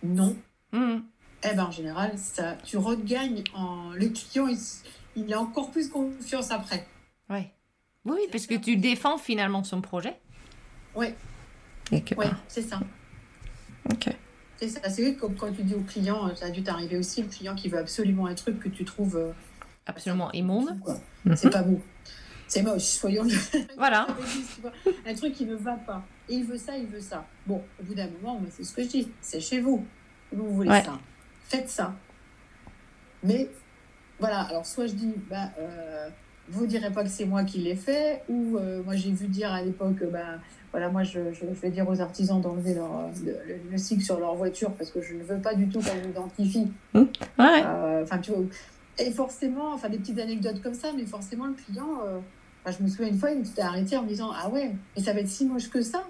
[0.03, 0.35] non,
[0.73, 0.97] mm.
[1.43, 3.91] eh ben en général, ça, tu regagnes en...
[3.93, 4.57] Le client, il,
[5.15, 6.85] il a encore plus confiance après.
[7.29, 7.51] Ouais.
[8.05, 10.17] Oui, parce que tu défends finalement son projet.
[10.95, 11.07] Oui.
[11.91, 12.03] Oui,
[12.47, 12.79] c'est ça.
[13.91, 14.09] Ok.
[14.57, 14.89] C'est ça.
[14.89, 17.69] C'est que quand tu dis au client, ça a dû t'arriver aussi, le client qui
[17.69, 19.31] veut absolument un truc que tu trouves euh,
[19.89, 20.77] absolument immonde.
[21.35, 21.79] C'est pas beau.
[22.47, 23.27] C'est moche, soyons.
[23.77, 24.07] Voilà.
[25.05, 26.03] un truc qui ne va pas.
[26.27, 27.25] Et il veut ça, il veut ça.
[27.45, 29.11] Bon, au bout d'un moment, c'est ce que je dis.
[29.21, 29.85] C'est chez vous.
[30.31, 30.99] Vous voulez ça.
[31.47, 31.93] Faites ça.
[33.23, 33.49] Mais
[34.19, 36.09] voilà, alors soit je dis, bah, euh,
[36.49, 39.51] vous direz pas que c'est moi qui l'ai fait, ou euh, moi j'ai vu dire
[39.51, 40.39] à l'époque, bah,
[40.71, 43.33] voilà, moi je, je, vais dire aux artisans d'enlever leur, le,
[43.71, 46.71] le, cycle sur leur voiture parce que je ne veux pas du tout qu'on m'identifie.
[46.93, 46.99] Mmh.
[47.39, 47.63] Ouais.
[47.65, 48.41] Euh, enfin, tu vois,
[48.99, 52.19] et forcément, enfin des petites anecdotes comme ça, mais forcément le client, euh,
[52.65, 55.13] je me souviens une fois, il s'était arrêté en me disant Ah ouais, mais ça
[55.13, 56.07] va être si moche que ça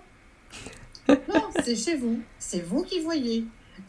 [1.08, 3.46] Non, c'est chez vous, c'est vous qui voyez.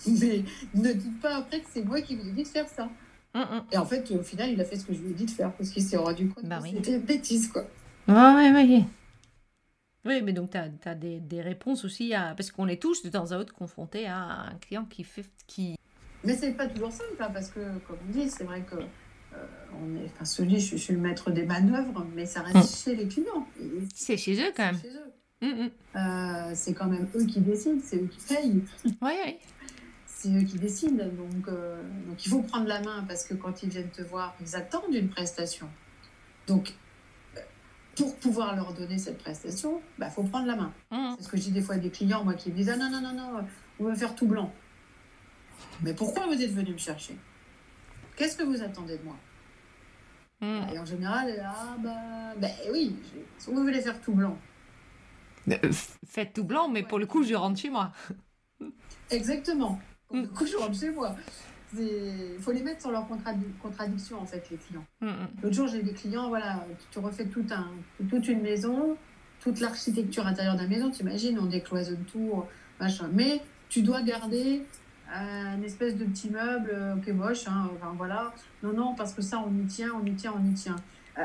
[0.06, 0.44] Mais
[0.74, 2.88] ne dites pas après que c'est moi qui vous ai dit de faire ça.
[3.34, 3.64] Mm, mm.
[3.72, 5.30] Et en fait, au final, il a fait ce que je lui ai dit de
[5.30, 7.64] faire parce qu'il s'est rendu compte bah que c'était une bêtise, quoi.
[8.08, 8.84] Ouais, ouais, ouais.
[10.06, 12.34] Oui, mais donc tu as, des, des, réponses aussi à.
[12.34, 15.26] Parce qu'on est tous de temps à autre confrontés à un client qui fait.
[15.46, 15.76] Qui...
[16.24, 18.76] Mais c'est pas toujours simple, hein, parce que, comme on dit, c'est vrai que.
[18.76, 19.46] Euh,
[19.80, 22.84] on est, enfin, celui, je, je, suis le maître des manœuvres, mais ça reste mm.
[22.84, 23.46] chez les clients.
[23.94, 24.80] C'est chez eux quand même.
[24.80, 25.12] Chez eux.
[25.40, 25.70] Mm, mm.
[25.96, 28.64] Euh, c'est quand même eux qui décident, c'est eux qui payent.
[28.84, 29.36] Oui, oui.
[30.06, 31.04] C'est eux qui décident.
[31.04, 34.34] Donc, euh, donc il faut prendre la main parce que quand ils viennent te voir,
[34.40, 35.68] ils attendent une prestation.
[36.46, 36.74] Donc
[37.96, 40.72] pour pouvoir leur donner cette prestation, il bah, faut prendre la main.
[41.16, 42.76] C'est ce que je dis des fois à des clients, moi, qui me disent Ah
[42.76, 43.44] non, non, non, non,
[43.78, 44.52] on veut faire tout blanc.
[45.82, 47.16] Mais pourquoi vous êtes venu me chercher?
[48.16, 49.16] Qu'est-ce que vous attendez de moi?
[50.72, 52.96] Et en général, ah bah, ben oui,
[53.46, 54.38] vous voulez faire tout blanc.
[55.48, 55.72] Euh,
[56.06, 57.92] faites tout blanc, mais pour le coup, je rentre chez moi.
[59.10, 59.78] Exactement.
[60.08, 61.14] Pour le coup, je rentre chez moi.
[61.78, 63.06] Il faut les mettre sur leur
[63.62, 64.84] contradiction, en fait, les clients.
[65.42, 67.68] L'autre jour, j'ai des clients, voilà, tu refais tout un,
[68.08, 68.96] toute une maison,
[69.40, 72.44] toute l'architecture intérieure de la maison, tu imagines, on décloisonne tout,
[72.80, 73.08] machin.
[73.12, 74.64] Mais tu dois garder
[75.12, 78.32] un espèce de petit meuble euh, qui est moche, hein, enfin voilà.
[78.62, 80.76] Non, non, parce que ça, on y tient, on y tient, on y tient.
[81.18, 81.24] Euh,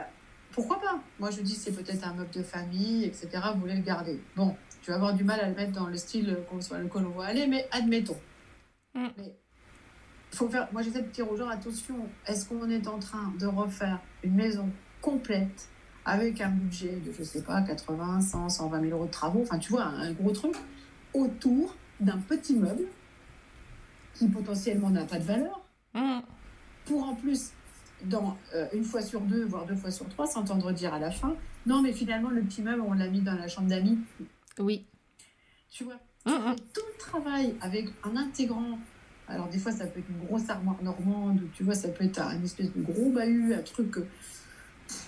[0.52, 1.00] pourquoi pas?
[1.20, 3.30] Moi, je dis, c'est peut-être un meuble de famille, etc.
[3.54, 4.20] Vous voulez le garder.
[4.36, 7.18] Bon, tu vas avoir du mal à le mettre dans le style sur lequel on
[7.18, 8.18] va aller, mais admettons.
[8.94, 9.08] Mm.
[9.18, 9.36] Mais
[10.32, 10.68] faut faire.
[10.72, 11.96] Moi, j'essaie de dire aux gens attention,
[12.28, 14.70] est-ce qu'on est en train de refaire une maison
[15.02, 15.70] complète
[16.06, 19.58] avec un budget de, je sais pas, 80, 100, 120 000 euros de travaux, enfin,
[19.58, 20.56] tu vois, un gros truc,
[21.14, 22.86] autour d'un petit meuble
[24.16, 25.62] qui potentiellement n'a pas de valeur,
[25.94, 26.20] mmh.
[26.86, 27.52] pour en plus,
[28.06, 31.12] dans, euh, une fois sur deux, voire deux fois sur trois, s'entendre dire à la
[31.12, 31.36] fin,
[31.66, 33.98] non, mais finalement, le petit meuble, on l'a mis dans la chambre d'amis.
[34.60, 34.86] Oui.
[35.70, 36.56] Tu vois, mmh, mmh.
[36.74, 38.80] tout le travail avec un intégrant.
[39.28, 42.22] Alors, des fois, ça peut être une grosse armoire normande, tu vois, ça peut être
[42.22, 43.96] un espèce de gros bahut, un truc.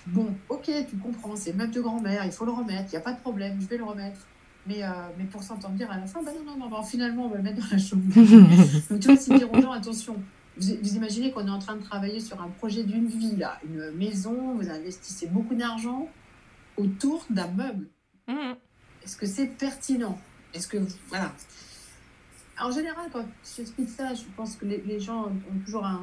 [0.08, 2.96] Bon, ok, tu comprends, c'est le meuble de grand-mère, il faut le remettre, il n'y
[2.96, 4.20] a pas de problème, je vais le remettre.
[4.68, 7.28] Mais, euh, mais pour s'entendre dire à la fin, bah non, non, non, finalement, on
[7.30, 8.02] va le mettre dans la chambre.
[8.90, 10.16] Donc, tu vois, c'est dire aux gens, attention,
[10.58, 13.90] vous, imaginez qu'on est en train de travailler sur un projet d'une vie, là, une
[13.92, 16.06] maison, vous investissez beaucoup d'argent
[16.76, 17.86] autour d'un meuble.
[18.26, 18.52] Mmh.
[19.02, 20.18] Est-ce que c'est pertinent?
[20.52, 20.76] Est-ce que,
[21.08, 21.32] voilà.
[22.60, 23.24] En général, quand
[23.56, 26.02] j'explique ça, je pense que les, les, gens ont toujours un,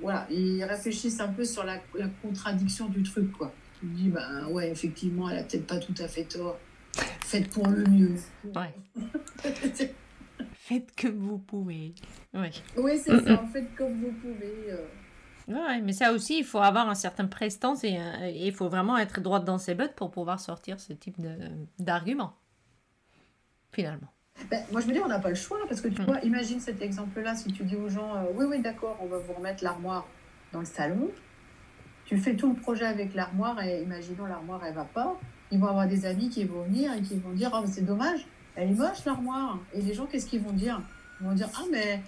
[0.00, 3.52] Voilà, ils réfléchissent un peu sur la, la contradiction du truc, quoi.
[3.82, 6.56] Ils disent, ben ouais, effectivement, elle a peut-être pas tout à fait tort.
[7.20, 8.14] Faites pour le mieux.
[8.54, 8.74] Ouais.
[10.54, 11.94] Faites comme vous pouvez.
[12.34, 12.50] Ouais.
[12.76, 13.42] Oui, c'est ça.
[13.52, 14.70] Faites comme vous pouvez.
[14.70, 14.86] Euh.
[15.48, 18.98] Ouais, mais ça aussi, il faut avoir un certain prestance et, euh, il faut vraiment
[18.98, 21.16] être droite dans ses bottes pour pouvoir sortir ce type
[21.78, 22.34] d'argument.
[23.72, 24.08] Finalement.
[24.50, 26.04] ben, moi, je me dis, on n'a pas le choix, parce que tu Mm.
[26.06, 29.18] vois, imagine cet exemple-là, si tu dis aux gens, euh, oui, oui, d'accord, on va
[29.18, 30.06] vous remettre l'armoire
[30.52, 31.10] dans le salon,
[32.06, 35.18] tu fais tout le projet avec l'armoire, et imaginons l'armoire, elle va pas,
[35.56, 38.26] ils vont avoir des amis qui vont venir et qui vont dire, oh, c'est dommage,
[38.56, 39.58] elle est moche l'armoire.
[39.72, 40.82] Et les gens, qu'est-ce qu'ils vont dire?
[41.20, 42.02] Ils vont dire, ah, mais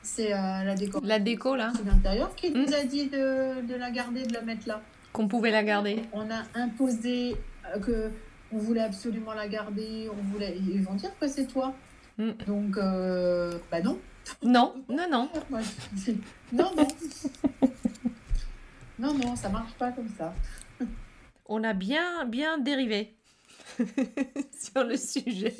[0.00, 1.00] c'est euh, la déco.
[1.04, 1.70] La déco, là.
[1.76, 2.72] C'est l'intérieur qui nous Mm.
[2.80, 4.80] a dit de, de la garder, de la mettre là.
[5.12, 6.02] Qu'on pouvait la garder.
[6.14, 7.36] On a imposé
[7.76, 8.10] euh, que
[8.50, 10.56] on voulait absolument la garder, on voulait.
[10.56, 11.74] Ils vont dire que c'est toi.
[12.16, 12.30] Mm.
[12.46, 13.98] Donc, euh, bah non.
[14.42, 15.28] Non, non, non.
[15.50, 16.20] Moi, je dis,
[16.54, 16.88] non, non.
[18.98, 20.32] non, non, ça marche pas comme ça.
[21.46, 23.16] On a bien, bien dérivé
[23.78, 25.54] sur le sujet.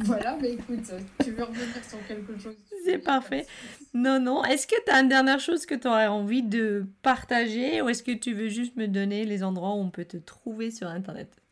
[0.00, 3.46] Voilà, mais écoute, tu veux revenir sur quelque chose C'est parfait.
[3.94, 4.44] Non, non.
[4.44, 8.02] Est-ce que tu as une dernière chose que tu aurais envie de partager ou est-ce
[8.02, 11.42] que tu veux juste me donner les endroits où on peut te trouver sur Internet?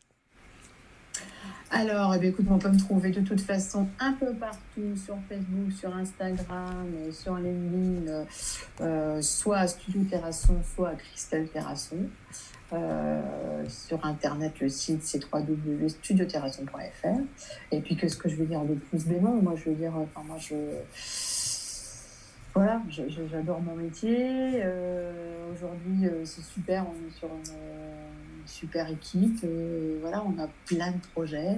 [1.73, 5.17] Alors, eh bien, écoute, on peut me trouver de toute façon un peu partout sur
[5.29, 8.25] Facebook, sur Instagram, et sur LinkedIn, euh,
[8.81, 12.09] euh, soit à Studio Terrasson, soit à Christelle Terrasson.
[12.73, 13.21] Euh,
[13.67, 17.19] sur Internet, le site c'est www.studioterrasson.fr.
[17.71, 20.23] Et puis, qu'est-ce que je veux dire de plus non, moi, je veux dire, enfin,
[20.25, 20.55] moi, je.
[22.53, 24.61] Voilà, j'adore mon métier.
[24.63, 29.45] Euh, Aujourd'hui, euh, c'est super, on est sur une, une super équipe.
[30.01, 31.57] Voilà, on a plein de projets.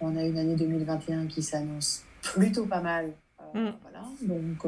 [0.00, 3.06] On a une année 2021 qui s'annonce plutôt pas mal.
[3.06, 3.70] Euh, Mm.
[3.82, 4.64] Voilà, donc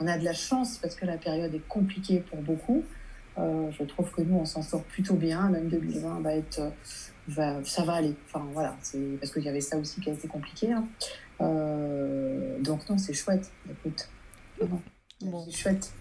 [0.00, 2.84] on a de la chance parce que la période est compliquée pour beaucoup.
[3.38, 5.48] Euh, je trouve que nous, on s'en sort plutôt bien.
[5.50, 6.70] Même 2020 va être, euh,
[7.28, 8.14] va- ça va aller.
[8.26, 10.72] Enfin voilà, c'est parce qu'il y avait ça aussi qui a été compliqué.
[10.72, 10.86] hein.
[11.42, 13.50] Euh, donc non, c'est chouette.
[13.70, 14.08] Écoute,
[15.20, 15.44] Bon.
[15.44, 15.92] c'est chouette.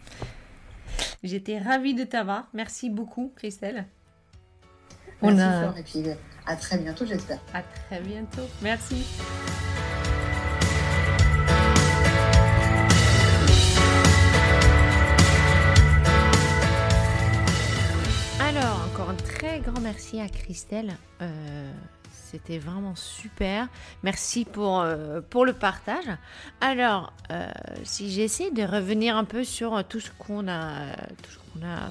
[1.23, 2.47] J'étais ravie de t'avoir.
[2.53, 3.86] Merci beaucoup, Christelle.
[5.21, 6.03] On Merci a- Flore, et puis
[6.45, 7.39] à très bientôt, j'espère.
[7.53, 8.47] À très bientôt.
[8.61, 9.03] Merci.
[19.60, 20.98] Grand merci à Christelle.
[21.22, 21.72] Euh,
[22.12, 23.68] C'était vraiment super.
[24.04, 26.06] Merci pour, euh, pour le partage.
[26.60, 27.48] Alors, euh,
[27.84, 31.89] si j'essaie de revenir un peu sur tout ce qu'on a, tout ce qu'on a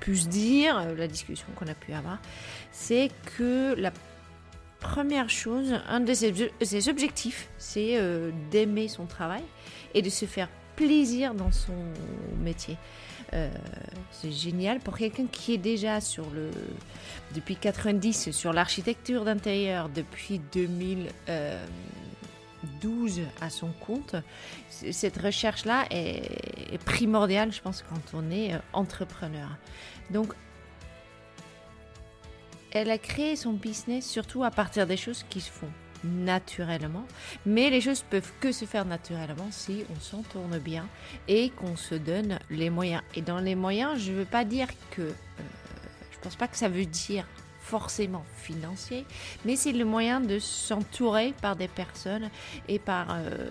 [0.00, 2.18] pu se dire, la discussion qu'on a pu avoir,
[2.72, 3.92] c'est que la
[4.80, 7.98] première chose, un de ses, ses objectifs, c'est
[8.50, 9.42] d'aimer son travail
[9.94, 11.76] et de se faire plaisir dans son
[12.42, 12.76] métier.
[13.32, 13.48] Euh,
[14.10, 16.50] c'est génial pour quelqu'un qui est déjà sur le
[17.34, 24.16] depuis 90 sur l'architecture d'intérieur depuis 2012 à son compte.
[24.68, 26.24] Cette recherche là est,
[26.72, 29.48] est primordiale, je pense, quand on est euh, entrepreneur.
[30.10, 30.34] Donc
[32.72, 35.70] elle a créé son business surtout à partir des choses qui se font
[36.04, 37.06] naturellement,
[37.46, 40.86] mais les choses peuvent que se faire naturellement si on s'entourne bien
[41.28, 43.02] et qu'on se donne les moyens.
[43.14, 45.12] Et dans les moyens, je ne veux pas dire que, euh,
[46.12, 47.26] je pense pas que ça veut dire
[47.60, 49.04] forcément financier,
[49.44, 52.30] mais c'est le moyen de s'entourer par des personnes
[52.68, 53.46] et par euh,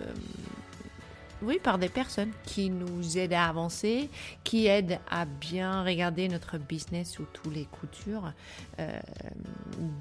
[1.41, 4.09] oui, par des personnes qui nous aident à avancer,
[4.43, 8.33] qui aident à bien regarder notre business sous tous les coutures,
[8.79, 8.99] euh,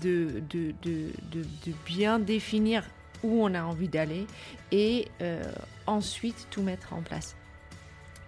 [0.02, 2.84] de, de, de, de, bien définir
[3.22, 4.26] où on a envie d'aller
[4.72, 5.42] et euh,
[5.86, 7.36] ensuite tout mettre en place.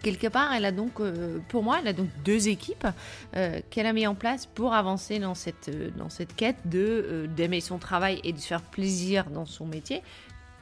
[0.02, 2.86] Quelque part, elle a donc, euh, pour moi, elle a donc deux équipes
[3.70, 7.78] qu'elle a mis en place pour avancer dans cette, dans cette quête de d'aimer son
[7.78, 10.02] travail et de se faire plaisir dans son métier.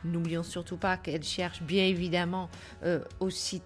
[0.04, 2.48] N'oublions surtout pas qu'elle cherche bien évidemment
[2.84, 3.62] euh, aussi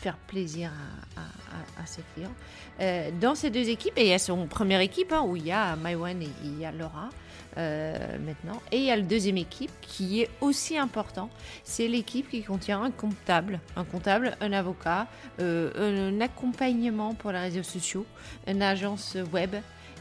[0.00, 0.70] faire plaisir
[1.16, 2.32] à, ses clients.
[2.80, 5.46] Euh, dans ces deux équipes, et il y a son première équipe hein, où il
[5.46, 7.08] y a Maïwan et il y a Laura
[7.56, 11.28] euh, maintenant, et il y a la deuxième équipe qui est aussi important,
[11.64, 15.06] c'est l'équipe qui contient un comptable, un comptable, un avocat,
[15.40, 18.06] euh, un accompagnement pour les réseaux sociaux,
[18.46, 19.56] une agence web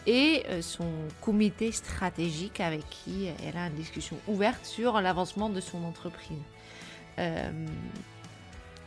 [0.07, 0.89] et euh, son
[1.21, 6.37] comité stratégique avec qui elle a une discussion ouverte sur l'avancement de son entreprise.
[7.19, 7.51] Euh,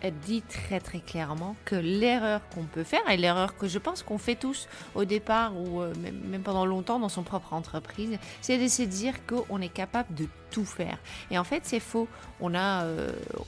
[0.03, 4.03] elle dit très très clairement que l'erreur qu'on peut faire, et l'erreur que je pense
[4.03, 5.93] qu'on fait tous au départ ou euh,
[6.25, 10.27] même, pendant longtemps dans son propre entreprise, c'est de se dire qu'on est capable de
[10.51, 10.99] tout faire.
[11.31, 12.09] Et en fait, c'est faux.
[12.41, 12.85] On, a,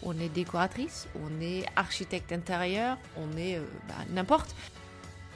[0.05, 4.55] on est décoratrice, on est architecte intérieur, on est euh, bah, n'importe.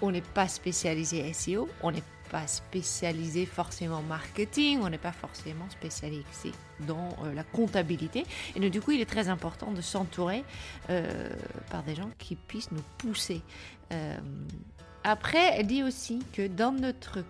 [0.00, 5.68] On n'est pas spécialisé SEO, on n'est pas spécialisé forcément marketing, on n'est pas forcément
[5.70, 8.24] spécialisé dans euh, la comptabilité.
[8.54, 10.44] Et donc, du coup, il est très important de s'entourer
[10.90, 11.30] euh,
[11.70, 13.42] par des gens qui puissent nous pousser.
[13.92, 14.18] Euh,
[15.04, 17.24] après, elle dit aussi que dans notre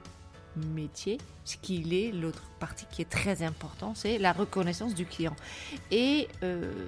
[0.57, 5.37] métier, ce qu'il est, l'autre partie qui est très important, c'est la reconnaissance du client.
[5.93, 6.27] Et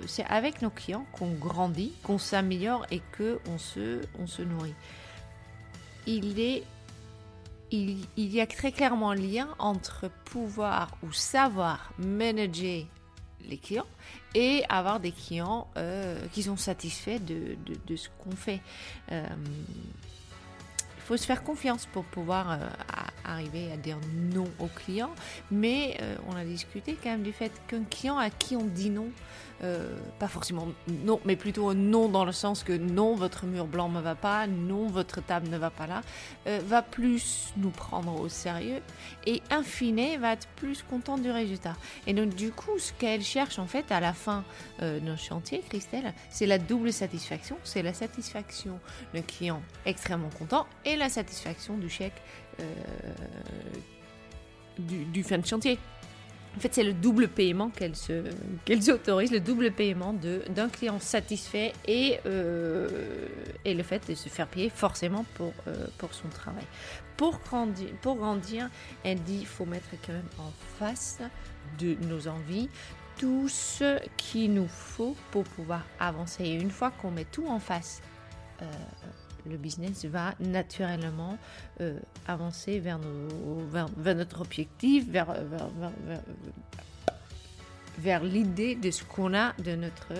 [0.06, 4.74] c'est avec nos clients qu'on grandit, qu'on s'améliore et qu'on se, on se nourrit.
[6.06, 6.64] Il est
[7.72, 12.84] il, y a très clairement un lien entre pouvoir ou savoir manager
[13.48, 13.86] les clients
[14.34, 18.60] et avoir des clients euh, qui sont satisfaits de, ce qu'on fait.
[19.12, 19.26] Euh,
[20.96, 22.58] il faut se faire confiance pour pouvoir euh,
[23.24, 23.98] arriver à dire
[24.32, 25.14] non aux clients,
[25.50, 25.98] mais
[26.28, 29.10] on a discuté quand même du fait qu'un client à qui on dit non,
[29.62, 33.90] euh, pas forcément non, mais plutôt non dans le sens que non, votre mur blanc
[33.90, 36.00] ne va pas, non, votre table ne va pas là,
[36.46, 38.80] euh, va plus nous prendre au sérieux
[39.26, 41.76] et in fine va être plus content du résultat.
[42.06, 44.44] Et donc du coup, ce qu'elle cherche en fait à la fin
[44.80, 48.80] euh, d'un chantier, Christelle, c'est la double satisfaction, c'est la satisfaction
[49.12, 52.22] d'un client extrêmement content et la satisfaction du chèque
[54.78, 55.78] du, du fin de chantier.
[56.56, 58.24] En fait, c'est le double paiement qu'elle se,
[58.64, 63.28] qu'elle le double paiement d'un client satisfait et, euh,
[63.64, 66.64] et le fait de se faire payer forcément pour, euh, pour son travail.
[67.16, 68.68] Pour grandir, pour grandir,
[69.04, 71.20] elle dit faut mettre quand même en face
[71.78, 72.68] de nos envies
[73.18, 76.44] tout ce qu'il nous faut pour pouvoir avancer.
[76.44, 78.00] Et une fois qu'on met tout en face,
[78.62, 78.64] euh,
[79.48, 81.38] le business va naturellement
[81.80, 85.32] euh, avancer vers, notre objectif, vers,
[88.24, 90.12] l'idée de ce qu'on a de notre,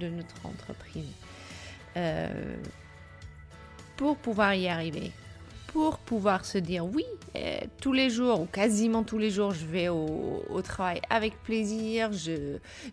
[0.00, 1.08] notre entreprise.
[1.96, 2.56] Euh,
[3.96, 5.12] pour pouvoir y arriver,
[5.76, 7.04] pour pouvoir se dire oui,
[7.36, 12.08] euh, tous les jours ou quasiment tous les jours, je vais au, travail avec plaisir,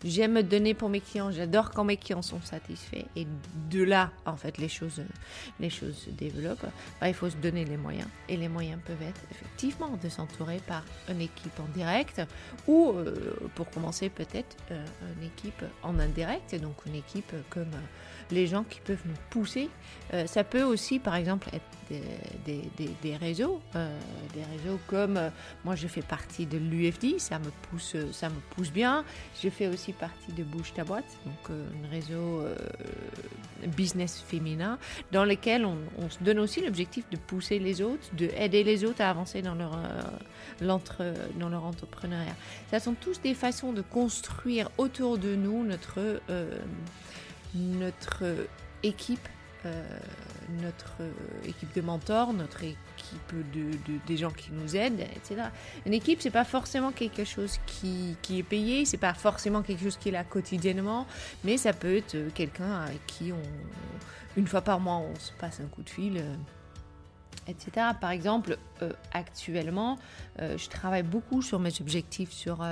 [0.04, 3.06] j'aime me donner pour mes clients, j'adore quand mes clients sont satisfaits.
[3.16, 3.26] Et
[3.70, 5.00] de là, en fait, les choses,
[5.60, 6.66] les choses se développent.
[7.00, 8.08] Bah, il faut se donner les moyens.
[8.28, 12.20] Et les moyens peuvent être effectivement de s'entourer par une équipe en direct
[12.66, 13.14] ou euh,
[13.54, 14.84] pour commencer peut-être euh,
[15.16, 17.72] une équipe en indirect, donc une équipe comme
[18.30, 19.68] les gens qui peuvent nous pousser.
[20.26, 23.98] ça peut aussi, par exemple, être des, réseaux, euh,
[24.34, 25.30] des réseaux comme euh,
[25.64, 29.04] moi je fais partie de l'UFD, ça me pousse, ça me pousse bien.
[29.42, 32.44] Je fais aussi partie de Bouge ta boîte, donc euh, un réseau
[33.76, 34.78] business féminin
[35.12, 35.78] dans lequel on,
[36.10, 39.54] se donne aussi l'objectif de pousser les autres, de aider les autres à avancer dans
[39.54, 39.78] leur
[40.60, 42.36] dans leur entrepreneuriat.
[42.70, 46.20] Ça sont tous des façons de construire autour de nous notre
[47.58, 48.24] notre
[48.82, 49.28] équipe
[49.66, 49.82] euh,
[50.62, 51.10] notre euh,
[51.46, 55.44] équipe de mentors, notre équipe de, des gens qui nous aident, etc.
[55.86, 59.82] Une équipe, c'est pas forcément quelque chose qui, qui est payé, c'est pas forcément quelque
[59.82, 61.06] chose qui est là quotidiennement,
[61.44, 65.60] mais ça peut être quelqu'un avec qui on, une fois par mois, on se passe
[65.60, 66.22] un coup de fil.
[67.48, 67.88] Euh, etc.
[68.00, 68.58] Par exemple,
[69.12, 69.98] actuellement,
[70.38, 72.64] je travaille beaucoup sur mes objectifs sur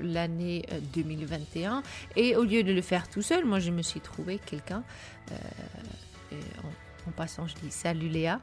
[0.00, 1.82] l'année 2021
[2.14, 4.82] et au lieu de le faire tout seul, moi je me suis trouvé quelqu'un
[7.06, 8.40] en, passant, je dis salut Léa,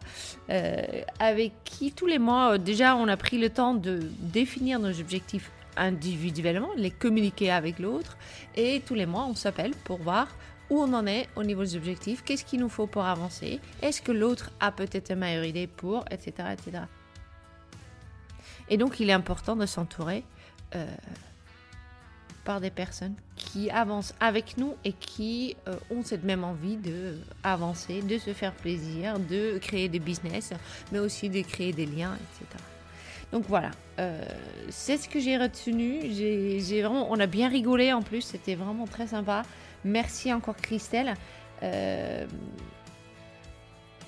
[0.49, 0.81] euh,
[1.19, 4.99] avec qui tous les mois, euh, déjà, on a pris le temps de définir nos
[4.99, 8.17] objectifs individuellement, les communiquer avec l'autre,
[8.55, 10.27] et tous les mois, on s'appelle pour voir
[10.73, 14.01] où on en est au niveau des objectifs, qu'est-ce qu'il nous faut pour avancer, est-ce
[14.01, 16.83] que l'autre a peut-être une meilleure idée pour, etc., etc.
[18.69, 20.23] Et donc, il est important de s'entourer.
[20.75, 20.85] Euh,
[22.43, 27.17] par des personnes qui avancent avec nous et qui euh, ont cette même envie de
[27.41, 30.51] avancer, de se faire plaisir, de créer des business,
[30.91, 32.61] mais aussi de créer des liens, etc.
[33.31, 34.21] Donc voilà, euh,
[34.69, 36.01] c'est ce que j'ai retenu.
[36.11, 39.43] J'ai vraiment, on a bien rigolé en plus, c'était vraiment très sympa.
[39.83, 41.15] Merci encore Christelle.
[41.61, 42.25] Euh,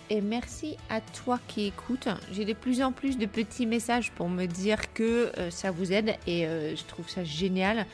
[0.09, 2.07] et merci à toi qui écoutes.
[2.31, 6.15] J'ai de plus en plus de petits messages pour me dire que ça vous aide
[6.27, 7.87] et je trouve ça génial.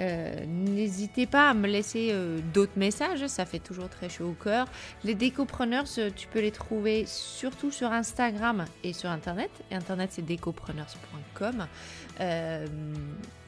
[0.00, 4.32] Euh, n'hésitez pas à me laisser euh, d'autres messages, ça fait toujours très chaud au
[4.32, 4.66] cœur.
[5.04, 9.50] Les décopreneurs, euh, tu peux les trouver surtout sur Instagram et sur Internet.
[9.70, 11.66] Internet, c'est décopreneurs.com.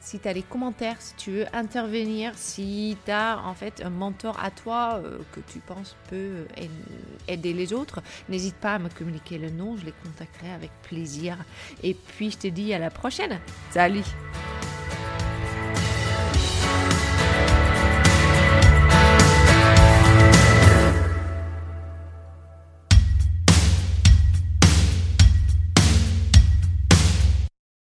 [0.07, 3.89] si tu as les commentaires, si tu veux intervenir, si tu as en fait un
[3.89, 5.01] mentor à toi
[5.33, 6.47] que tu penses peut
[7.27, 11.37] aider les autres, n'hésite pas à me communiquer le nom, je les contacterai avec plaisir.
[11.83, 13.37] Et puis je te dis à la prochaine.
[13.71, 14.05] Salut